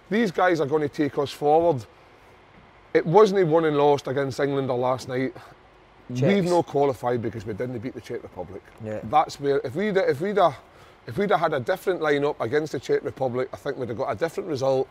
these 0.10 0.32
guys 0.32 0.62
are 0.62 0.66
going 0.66 0.84
to 0.84 0.90
take 0.90 1.18
us 1.18 1.32
forward. 1.32 1.86
It 2.94 3.06
wasn't 3.06 3.46
won 3.48 3.66
and 3.66 3.78
lost 3.78 4.08
against 4.08 4.40
England 4.40 4.70
or 4.70 4.78
last 4.78 5.10
night. 5.10 5.34
We've 6.10 6.20
Czechs. 6.20 6.46
no 6.50 6.64
qualified 6.64 7.22
because 7.22 7.46
we 7.46 7.54
didn't 7.54 7.80
beat 7.80 7.94
the 7.94 8.02
Czech 8.02 8.22
Republic. 8.24 8.62
Yeah. 8.84 9.00
That's 9.04 9.40
where 9.40 9.60
if 9.64 9.76
we'd 9.76 9.96
if 9.96 10.20
we'd 10.20 10.38
have, 10.38 10.58
if 11.08 11.18
we'd 11.18 11.32
have 11.32 11.40
had 11.40 11.54
a 11.54 11.60
different 11.60 12.02
lineup 12.02 12.36
against 12.40 12.74
the 12.74 12.80
Czech 12.80 13.04
Republic, 13.04 13.50
I 13.54 13.58
think 13.58 13.78
we'd 13.78 13.90
have 13.90 13.98
got 13.98 14.12
a 14.12 14.16
different 14.16 14.50
result. 14.50 14.88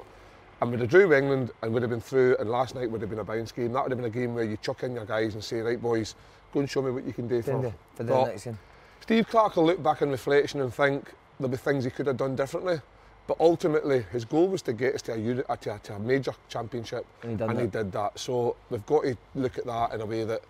And 0.61 0.71
we'd 0.71 0.81
have 0.81 0.91
drew 0.91 1.15
England 1.15 1.53
and 1.63 1.73
we'd 1.73 1.83
have 1.83 1.91
been 1.91 2.03
through. 2.03 2.37
And 2.39 2.51
last 2.51 2.75
night 2.75 2.91
would 2.91 3.01
have 3.01 3.09
been 3.09 3.21
a 3.21 3.25
bounce 3.25 3.51
game. 3.51 3.73
That 3.73 3.83
would 3.83 3.93
have 3.93 3.99
been 3.99 4.11
a 4.11 4.11
game 4.11 4.35
where 4.35 4.45
you 4.45 4.59
chuck 4.61 4.83
in 4.83 4.95
your 4.95 5.07
guys 5.07 5.33
and 5.35 5.43
say, 5.43 5.61
right, 5.61 5.81
boys, 5.81 6.15
go 6.53 6.61
and 6.61 6.69
show 6.69 6.83
me 6.83 6.91
what 6.91 7.05
you 7.05 7.15
can 7.15 7.27
do 7.29 7.41
for, 7.41 7.53
For, 7.63 7.75
for 7.95 8.03
the 8.05 8.13
next 8.27 8.45
game. 8.45 8.59
Steve 9.01 9.29
Clarke 9.29 9.57
will 9.57 9.65
look 9.65 9.83
back 9.83 10.03
in 10.03 10.11
reflection 10.11 10.61
and 10.61 10.73
think 10.75 11.13
there'll 11.39 11.51
be 11.51 11.57
things 11.57 11.85
he 11.85 11.91
could 11.91 12.07
have 12.07 12.19
done 12.19 12.37
differently. 12.37 12.81
But 13.27 13.39
ultimately, 13.41 14.05
his 14.13 14.25
goal 14.25 14.49
was 14.49 14.61
to 14.63 14.73
get 14.75 14.97
us 14.97 15.03
to 15.03 15.13
a, 15.13 15.45
uh, 15.51 15.57
to 15.57 15.75
a, 15.75 15.79
to 15.79 15.95
a 15.95 15.99
major 15.99 16.35
championship, 16.49 17.07
And 17.23 17.39
he 17.39 17.45
and 17.45 17.61
he 17.61 17.67
did 17.67 17.93
that. 17.93 18.19
So 18.19 18.57
we've 18.69 18.85
got 18.85 19.05
to 19.05 19.17
look 19.35 19.57
at 19.57 19.65
that 19.67 19.95
in 19.95 20.01
a 20.01 20.07
way 20.07 20.25
that, 20.25 20.43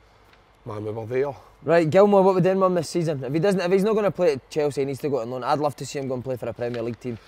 man, 0.64 0.84
we 0.84 0.90
were 0.90 1.06
there. 1.06 1.34
Right, 1.62 1.88
Gilmour, 1.88 2.22
what 2.22 2.34
we 2.34 2.40
doing 2.40 2.58
with 2.58 2.66
him 2.68 2.74
this 2.74 2.88
season? 2.88 3.22
If 3.22 3.32
he 3.32 3.38
doesn't, 3.38 3.60
if 3.60 3.70
he's 3.70 3.84
not 3.84 3.92
going 3.92 4.04
to 4.06 4.10
play 4.10 4.32
at 4.32 4.50
Chelsea, 4.50 4.80
he 4.80 4.84
needs 4.86 5.00
to 5.00 5.10
go 5.10 5.20
on 5.20 5.30
loan. 5.30 5.44
I'd 5.44 5.58
love 5.58 5.76
to 5.76 5.84
see 5.86 5.98
him 5.98 6.08
go 6.08 6.14
and 6.14 6.24
play 6.24 6.36
for 6.36 6.48
a 6.48 6.52
Premier 6.54 6.82
League 6.82 6.98
team. 7.00 7.18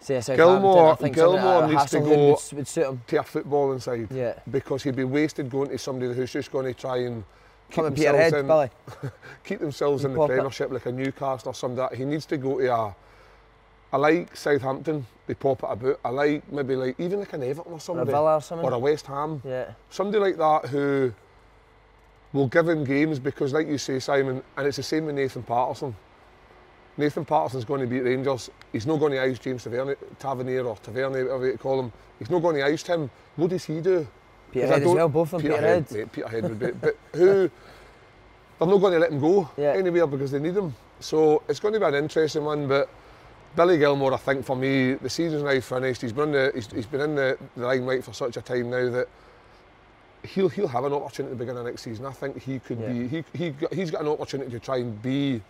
Say. 0.00 0.20
Gilmour- 0.36 0.92
I 0.92 0.94
think 0.96 1.16
Gilmour 1.16 1.66
needs 1.70 1.86
to 1.92 2.00
go- 2.00 2.08
Would, 2.34 2.52
would 2.58 2.68
suit 2.68 2.84
him. 2.86 3.00
To 3.06 3.20
a 3.20 3.22
footballing 3.22 3.80
side, 3.80 4.08
Yeah. 4.10 4.34
because 4.50 4.82
he'd 4.82 4.96
be 4.96 5.04
wasted 5.04 5.48
going 5.50 5.70
to 5.70 5.78
somebody 5.78 6.12
who's 6.12 6.30
just 6.30 6.52
going 6.52 6.66
to 6.66 6.74
try 6.78 6.98
and 6.98 7.24
keep 7.70 7.76
Come 7.76 7.84
themselves 7.86 8.32
Peterhead, 8.32 8.70
in, 9.02 9.10
keep 9.44 9.60
themselves 9.60 10.04
in 10.04 10.12
the 10.12 10.18
Pop 10.18 10.28
it. 10.28 10.34
Premiership 10.34 10.70
like 10.72 10.84
a 10.84 10.92
Newcastle 10.92 11.48
or 11.52 11.54
something. 11.54 11.78
like 11.78 11.90
that. 11.92 11.96
He 11.96 12.04
needs 12.04 12.26
to 12.26 12.36
go 12.36 12.58
to 12.60 12.66
a. 12.74 12.94
I 13.94 13.96
like 13.96 14.36
Southampton. 14.36 15.06
They 15.26 15.32
pop 15.34 15.62
it 15.62 15.68
about. 15.70 16.00
I 16.04 16.10
like 16.10 16.52
maybe 16.52 16.76
like 16.76 17.00
even 17.00 17.20
like 17.20 17.32
an 17.32 17.42
Everton 17.42 17.72
or 17.72 17.80
somebody, 17.80 18.12
or 18.12 18.42
something. 18.42 18.68
or 18.68 18.72
a 18.74 18.78
West 18.78 19.06
Ham. 19.06 19.40
yeah. 19.42 19.70
somebody 19.88 20.18
like 20.18 20.36
that 20.36 20.66
who 20.68 21.14
will 22.34 22.48
give 22.48 22.68
him 22.68 22.84
games 22.84 23.18
because, 23.18 23.54
like 23.54 23.66
you 23.68 23.78
say, 23.78 23.98
Simon, 24.00 24.42
and 24.58 24.66
it's 24.66 24.76
the 24.76 24.82
same 24.82 25.06
with 25.06 25.14
Nathan 25.14 25.42
Patterson. 25.44 25.96
Nathan 26.96 27.24
Patterson's 27.24 27.64
going 27.64 27.80
to 27.80 27.86
beat 27.86 28.00
Rangers. 28.00 28.50
He's 28.72 28.86
not 28.86 28.98
going 29.00 29.12
to 29.12 29.22
ice 29.22 29.38
James 29.38 29.64
Tavernier, 29.64 29.96
Tavernier 30.18 30.64
or 30.64 30.76
Tavernier, 30.76 31.24
whatever 31.24 31.46
you 31.46 31.58
call 31.58 31.80
him. 31.80 31.92
He's 32.18 32.30
not 32.30 32.40
going 32.40 32.56
to 32.56 32.64
ice 32.66 32.82
him. 32.82 33.10
What 33.36 33.50
does 33.50 33.64
he 33.64 33.80
do? 33.80 34.06
Peterhead 34.52 34.82
as 34.82 34.88
well, 34.88 35.08
both 35.08 35.32
of 35.32 35.42
them. 35.42 35.50
Peterhead, 35.52 35.88
Peterhead. 35.88 36.06
mate, 36.06 36.12
Peterhead 36.12 36.42
would 36.44 36.58
be. 36.58 36.70
But 36.72 36.96
who? 37.14 37.50
They're 38.58 38.68
not 38.68 38.78
going 38.78 38.92
to 38.92 38.98
let 39.00 39.10
him 39.10 39.20
go 39.20 39.50
Yeah. 39.56 39.72
anywhere 39.72 40.06
because 40.06 40.30
they 40.30 40.38
need 40.38 40.56
him. 40.56 40.74
So 41.00 41.42
it's 41.48 41.58
going 41.58 41.74
to 41.74 41.80
be 41.80 41.86
an 41.86 41.94
interesting 41.94 42.44
one. 42.44 42.68
But 42.68 42.88
Billy 43.56 43.78
Gilmour, 43.78 44.12
I 44.12 44.16
think 44.16 44.44
for 44.44 44.54
me, 44.56 44.94
the 44.94 45.10
season's 45.10 45.42
now 45.42 45.58
finished. 45.60 46.02
He's 46.02 46.12
been 46.12 46.28
in 46.28 46.32
the, 46.32 46.52
he's, 46.54 46.70
he's 46.70 46.86
been 46.86 47.00
in 47.00 47.14
the, 47.16 47.38
the 47.56 47.66
limelight 47.66 48.04
for 48.04 48.12
such 48.12 48.36
a 48.36 48.42
time 48.42 48.70
now 48.70 48.88
that 48.90 49.08
he'll 50.24 50.48
he'll 50.48 50.68
have 50.68 50.84
an 50.84 50.92
opportunity 50.92 51.32
at 51.32 51.38
the 51.38 51.44
beginning 51.44 51.60
of 51.60 51.66
next 51.66 51.82
season. 51.82 52.06
I 52.06 52.12
think 52.12 52.42
he 52.42 52.58
could 52.58 52.78
Yeah. 52.80 52.88
be 52.88 53.08
he 53.08 53.24
he 53.34 53.54
he's 53.72 53.90
got 53.90 54.00
an 54.02 54.08
opportunity 54.08 54.50
to 54.50 54.58
try 54.60 54.78
and 54.78 55.00
be. 55.02 55.40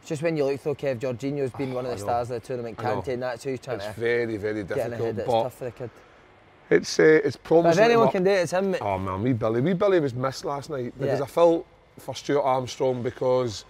It's 0.00 0.08
just 0.08 0.22
when 0.22 0.36
you 0.36 0.44
look 0.44 0.62
though, 0.62 0.74
Kev, 0.74 0.98
Jorginho's 0.98 1.52
been 1.52 1.72
one 1.72 1.86
of 1.86 1.92
the 1.92 1.98
stars 1.98 2.30
of 2.30 2.40
the 2.42 2.46
tournament. 2.46 2.76
Kante, 2.76 3.08
and 3.08 3.22
that's 3.22 3.44
who 3.44 3.50
he's 3.50 3.60
trying 3.60 3.76
It's 3.78 3.86
to 3.86 3.92
very 4.00 4.36
very 4.36 4.64
difficult, 4.64 4.92
ahead. 5.00 5.18
It's 5.18 5.28
tough 5.28 5.54
for 5.54 5.64
the 5.66 5.70
kid. 5.70 5.90
it's 6.70 6.98
uh, 6.98 7.02
it's 7.24 7.36
But 7.36 7.66
if 7.66 7.78
anyone 7.78 8.10
can 8.10 8.24
do 8.24 8.30
it, 8.30 8.34
it's 8.42 8.52
him. 8.52 8.72
mate. 8.72 8.82
Oh 8.82 8.98
man, 8.98 9.22
wee 9.22 9.32
Billy. 9.32 9.60
Wee 9.60 9.74
Billy 9.74 10.00
was 10.00 10.14
missed 10.14 10.44
last 10.44 10.70
night 10.70 10.92
because 10.98 11.18
Yeah. 11.20 11.24
I 11.24 11.28
felt 11.28 11.66
for 11.98 12.14
Stuart 12.14 12.42
Armstrong 12.42 13.02
because 13.02 13.64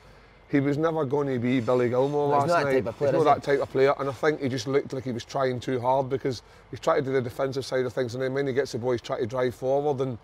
he 0.53 0.61
was 0.61 0.77
never 0.77 1.07
going 1.07 1.27
to 1.29 1.39
be 1.39 1.61
Billy 1.61 1.89
Gilmour 1.89 2.29
last 2.29 2.49
not 2.49 2.59
that 2.59 2.65
night. 2.67 2.73
type 2.75 2.87
of 2.87 2.99
player, 2.99 3.13
he's 3.13 3.25
not 3.25 3.35
that 3.35 3.43
type 3.43 3.61
of 3.63 3.71
player, 3.71 3.95
and 3.99 4.09
I 4.09 4.13
think 4.13 4.43
he 4.43 4.51
just 4.51 4.69
looked 4.69 4.93
like 4.93 5.03
he 5.03 5.11
was 5.11 5.25
trying 5.25 5.59
too 5.59 5.81
hard 5.81 6.11
because 6.11 6.43
he's 6.71 6.79
trying 6.79 6.99
to 6.99 7.07
do 7.07 7.13
the 7.13 7.23
defensive 7.23 7.65
side 7.65 7.87
of 7.87 7.93
things, 7.95 8.15
and 8.15 8.23
then 8.23 8.35
when 8.35 8.47
he 8.47 8.53
gets 8.53 8.73
the 8.73 8.79
ball, 8.79 8.93
he's 8.93 9.01
trying 9.01 9.21
to 9.21 9.27
drive 9.27 9.55
forward. 9.55 10.07
And 10.07 10.19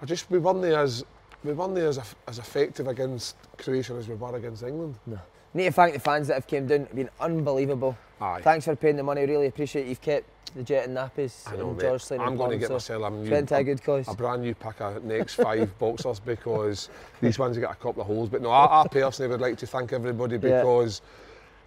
I 0.00 0.06
just 0.06 0.30
we 0.30 0.38
weren't 0.38 0.64
as 0.64 1.04
we 1.44 1.52
weren't 1.52 1.76
as 1.76 2.00
as 2.26 2.38
effective 2.38 2.88
against 2.88 3.36
Croatia 3.58 3.92
as 3.92 4.08
we 4.08 4.14
were 4.14 4.34
against 4.34 4.62
England. 4.62 4.94
No. 5.06 5.20
Need 5.54 5.64
to 5.66 5.72
thank 5.72 5.92
the 5.94 6.00
fans 6.00 6.28
that 6.28 6.34
have 6.34 6.46
came 6.46 6.66
down. 6.66 6.82
It's 6.82 6.94
been 6.94 7.10
unbelievable. 7.20 7.96
Aye. 8.20 8.40
Thanks 8.42 8.64
for 8.64 8.74
paying 8.76 8.96
the 8.96 9.02
money. 9.02 9.22
Really 9.26 9.46
appreciate 9.48 9.86
you've 9.86 10.00
kept 10.00 10.24
the 10.54 10.62
jet 10.62 10.86
and 10.86 10.96
nappies 10.96 11.50
I 11.50 11.56
know, 11.56 11.68
and 11.68 11.76
mate. 11.78 11.82
George 11.84 12.02
Slane 12.02 12.20
I'm 12.20 12.36
going 12.36 12.50
to 12.52 12.58
get 12.58 12.68
so 12.68 12.74
myself 12.74 13.02
a 13.04 13.10
new, 13.10 13.34
a 13.56 13.64
good 13.64 13.82
cause. 13.82 14.08
a 14.08 14.14
brand 14.14 14.42
new 14.42 14.54
pack 14.54 14.80
of 14.80 15.02
next 15.04 15.34
five 15.34 15.78
boxers 15.78 16.20
because 16.20 16.88
these 17.20 17.38
ones 17.38 17.56
have 17.56 17.62
got 17.62 17.72
a 17.72 17.76
couple 17.76 18.00
of 18.02 18.06
holes. 18.06 18.28
But 18.28 18.42
no, 18.42 18.50
I, 18.50 18.82
I 18.82 18.88
personally 18.88 19.30
would 19.30 19.40
like 19.40 19.56
to 19.58 19.66
thank 19.66 19.92
everybody 19.92 20.34
Yeah. 20.36 20.58
because. 20.62 21.02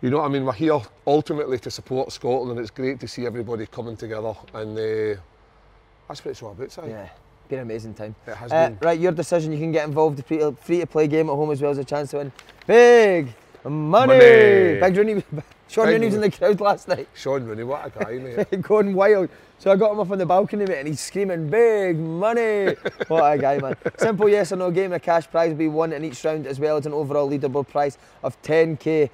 You 0.01 0.09
know 0.11 0.17
what 0.17 0.25
I 0.25 0.29
mean? 0.29 0.45
We're 0.45 0.51
here 0.53 0.79
ultimately 1.07 1.57
to 1.59 1.71
support 1.71 2.11
Scotland, 2.11 2.51
and 2.51 2.59
it's 2.59 2.69
great 2.69 2.99
to 2.99 3.07
see 3.07 3.25
everybody 3.25 3.65
coming 3.65 3.95
together. 3.95 4.35
And 4.53 4.77
uh, 4.77 5.19
that's 6.07 6.23
what 6.23 6.31
it's 6.31 6.43
all 6.43 6.51
about, 6.51 6.69
Si. 6.71 6.81
Yeah, 6.85 7.07
been 7.47 7.59
an 7.59 7.63
amazing 7.65 7.93
time. 7.95 8.13
It 8.27 8.35
has 8.35 8.51
Uh, 8.51 8.69
been. 8.69 8.77
right, 8.81 8.99
your 8.99 9.13
decision. 9.13 9.53
You 9.53 9.57
can 9.57 9.71
get 9.71 9.87
involved. 9.87 10.23
Free 10.25 10.37
to 10.79 10.85
play 10.85 11.07
game 11.07 11.29
at 11.29 11.33
home 11.33 11.49
as 11.49 11.61
well 11.61 11.71
as 11.71 11.77
a 11.77 11.83
chance 11.85 12.11
to 12.11 12.17
win 12.17 12.31
big 12.67 13.33
money. 13.69 14.13
Money. 14.13 14.79
Big 14.79 14.97
Rooney, 14.97 15.23
Sean 15.67 15.85
Big 15.85 15.93
Rooney 15.93 16.05
was 16.07 16.15
in 16.15 16.21
the 16.21 16.31
crowd 16.31 16.61
last 16.61 16.87
night, 16.87 17.07
Sean 17.13 17.43
Rooney, 17.43 17.63
what 17.63 17.85
a 17.85 17.89
guy, 18.03 18.13
mate. 18.13 18.61
going 18.61 18.93
wild. 18.93 19.29
So 19.57 19.71
I 19.71 19.75
got 19.77 19.91
him 19.91 19.99
up 19.99 20.11
on 20.11 20.17
the 20.17 20.25
balcony, 20.25 20.65
mate, 20.65 20.79
and 20.79 20.87
he's 20.87 20.99
screaming 20.99 21.49
big 21.49 21.97
money. 21.97 22.75
what 23.07 23.33
a 23.33 23.37
guy, 23.37 23.57
man! 23.59 23.75
Simple 23.97 24.27
yes 24.29 24.51
or 24.51 24.57
no 24.57 24.69
game. 24.69 24.91
A 24.93 24.99
cash 24.99 25.29
prize 25.29 25.49
will 25.49 25.57
be 25.57 25.67
won 25.67 25.93
in 25.93 26.03
each 26.03 26.23
round, 26.23 26.45
as 26.45 26.59
well 26.59 26.77
as 26.77 26.85
an 26.85 26.93
overall 26.93 27.29
leaderboard 27.29 27.67
prize 27.69 27.97
of 28.23 28.39
10k. 28.41 29.09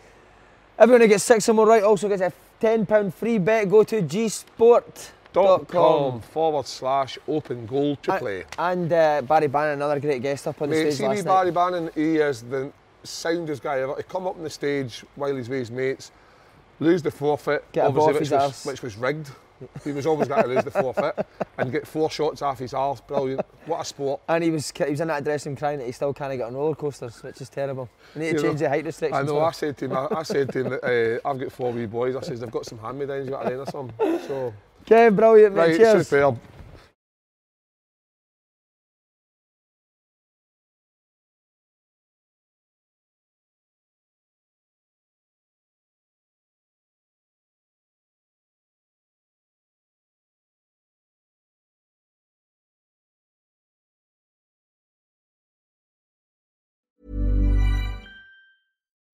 Everyone 0.79 1.01
who 1.01 1.07
gets 1.07 1.23
six 1.23 1.47
or 1.47 1.53
more 1.53 1.67
right 1.67 1.83
also 1.83 2.09
gets 2.09 2.21
a 2.21 2.33
10 2.59 2.85
pound 2.87 3.13
free 3.13 3.37
bet. 3.37 3.69
Go 3.69 3.83
to 3.83 4.01
gsport.com. 4.01 4.93
dot 5.33 5.67
com 5.67 6.21
forward 6.21 6.65
slash 6.65 7.17
open 7.27 7.65
goal 7.67 7.95
to 7.97 8.17
play. 8.17 8.43
And 8.57 8.91
uh, 8.91 9.21
Barry 9.21 9.47
Bannon, 9.47 9.73
another 9.73 9.99
great 9.99 10.21
guest 10.21 10.47
up 10.47 10.61
on 10.61 10.69
the 10.69 10.75
Mate, 10.75 10.81
stage 10.91 10.97
see 10.97 11.03
last 11.07 11.17
me 11.17 11.23
night. 11.23 11.39
Barry 11.39 11.51
Bannon, 11.51 11.89
he 11.93 12.17
is 12.17 12.41
the 12.41 12.71
soundest 13.03 13.61
guy 13.63 13.79
ever. 13.81 13.95
He 13.97 14.03
come 14.03 14.27
up 14.27 14.35
on 14.35 14.43
the 14.43 14.49
stage 14.49 15.03
while 15.15 15.35
he's 15.35 15.49
with 15.49 15.59
his 15.59 15.71
mates, 15.71 16.11
lose 16.79 17.01
the 17.01 17.11
forfeit, 17.11 17.63
Get 17.71 17.85
obviously, 17.85 18.13
which 18.13 18.31
was, 18.31 18.65
which 18.65 18.81
was 18.81 18.97
rigged. 18.97 19.29
He 19.83 19.91
was 19.91 20.07
always 20.07 20.27
going 20.27 20.41
to 20.41 20.49
lose 20.49 20.63
the 20.63 20.71
forfeit 20.71 21.23
and 21.59 21.71
get 21.71 21.85
four 21.85 22.09
shots 22.09 22.41
off 22.41 22.57
his 22.57 22.73
arse. 22.73 22.99
Brilliant. 23.01 23.41
What 23.67 23.81
a 23.81 23.85
sport. 23.85 24.21
And 24.27 24.43
he 24.43 24.49
was 24.49 24.71
he 24.75 24.85
was 24.89 25.01
in 25.01 25.07
that 25.09 25.23
dressing 25.23 25.55
crying 25.55 25.77
that 25.77 25.85
he 25.85 25.91
still 25.91 26.13
can't 26.15 26.35
get 26.35 26.47
on 26.47 26.55
roller 26.55 26.73
coasters, 26.73 27.21
which 27.21 27.39
is 27.41 27.49
terrible. 27.49 27.87
We 28.15 28.21
need 28.21 28.29
to 28.29 28.33
You 28.37 28.41
change 28.41 28.53
know, 28.53 28.65
the 28.65 28.69
height 28.69 28.85
restrictions. 28.85 29.19
I 29.19 29.23
know, 29.23 29.39
for 29.39 29.45
I 29.45 29.51
said 29.51 29.77
to 29.77 29.85
him, 29.85 29.93
I, 29.93 30.07
I 30.17 30.23
said 30.23 30.51
to 30.53 30.59
him 30.61 30.69
that 30.69 30.83
uh, 31.23 31.29
I've 31.29 31.39
got 31.39 31.51
four 31.51 31.71
wee 31.71 31.85
boys. 31.85 32.15
I 32.15 32.21
says, 32.21 32.39
they've 32.39 32.49
got 32.49 32.65
some 32.65 32.79
hand-me-downs 32.79 33.25
you 33.25 33.31
got 33.31 33.43
to 33.43 33.49
learn 33.49 33.59
or 33.59 33.65
something. 33.67 34.19
So, 34.27 34.51
Okay, 34.81 35.09
brilliant, 35.09 35.53
mate. 35.55 35.61
right, 35.61 35.77
Cheers. 35.77 36.07
superb. 36.07 36.39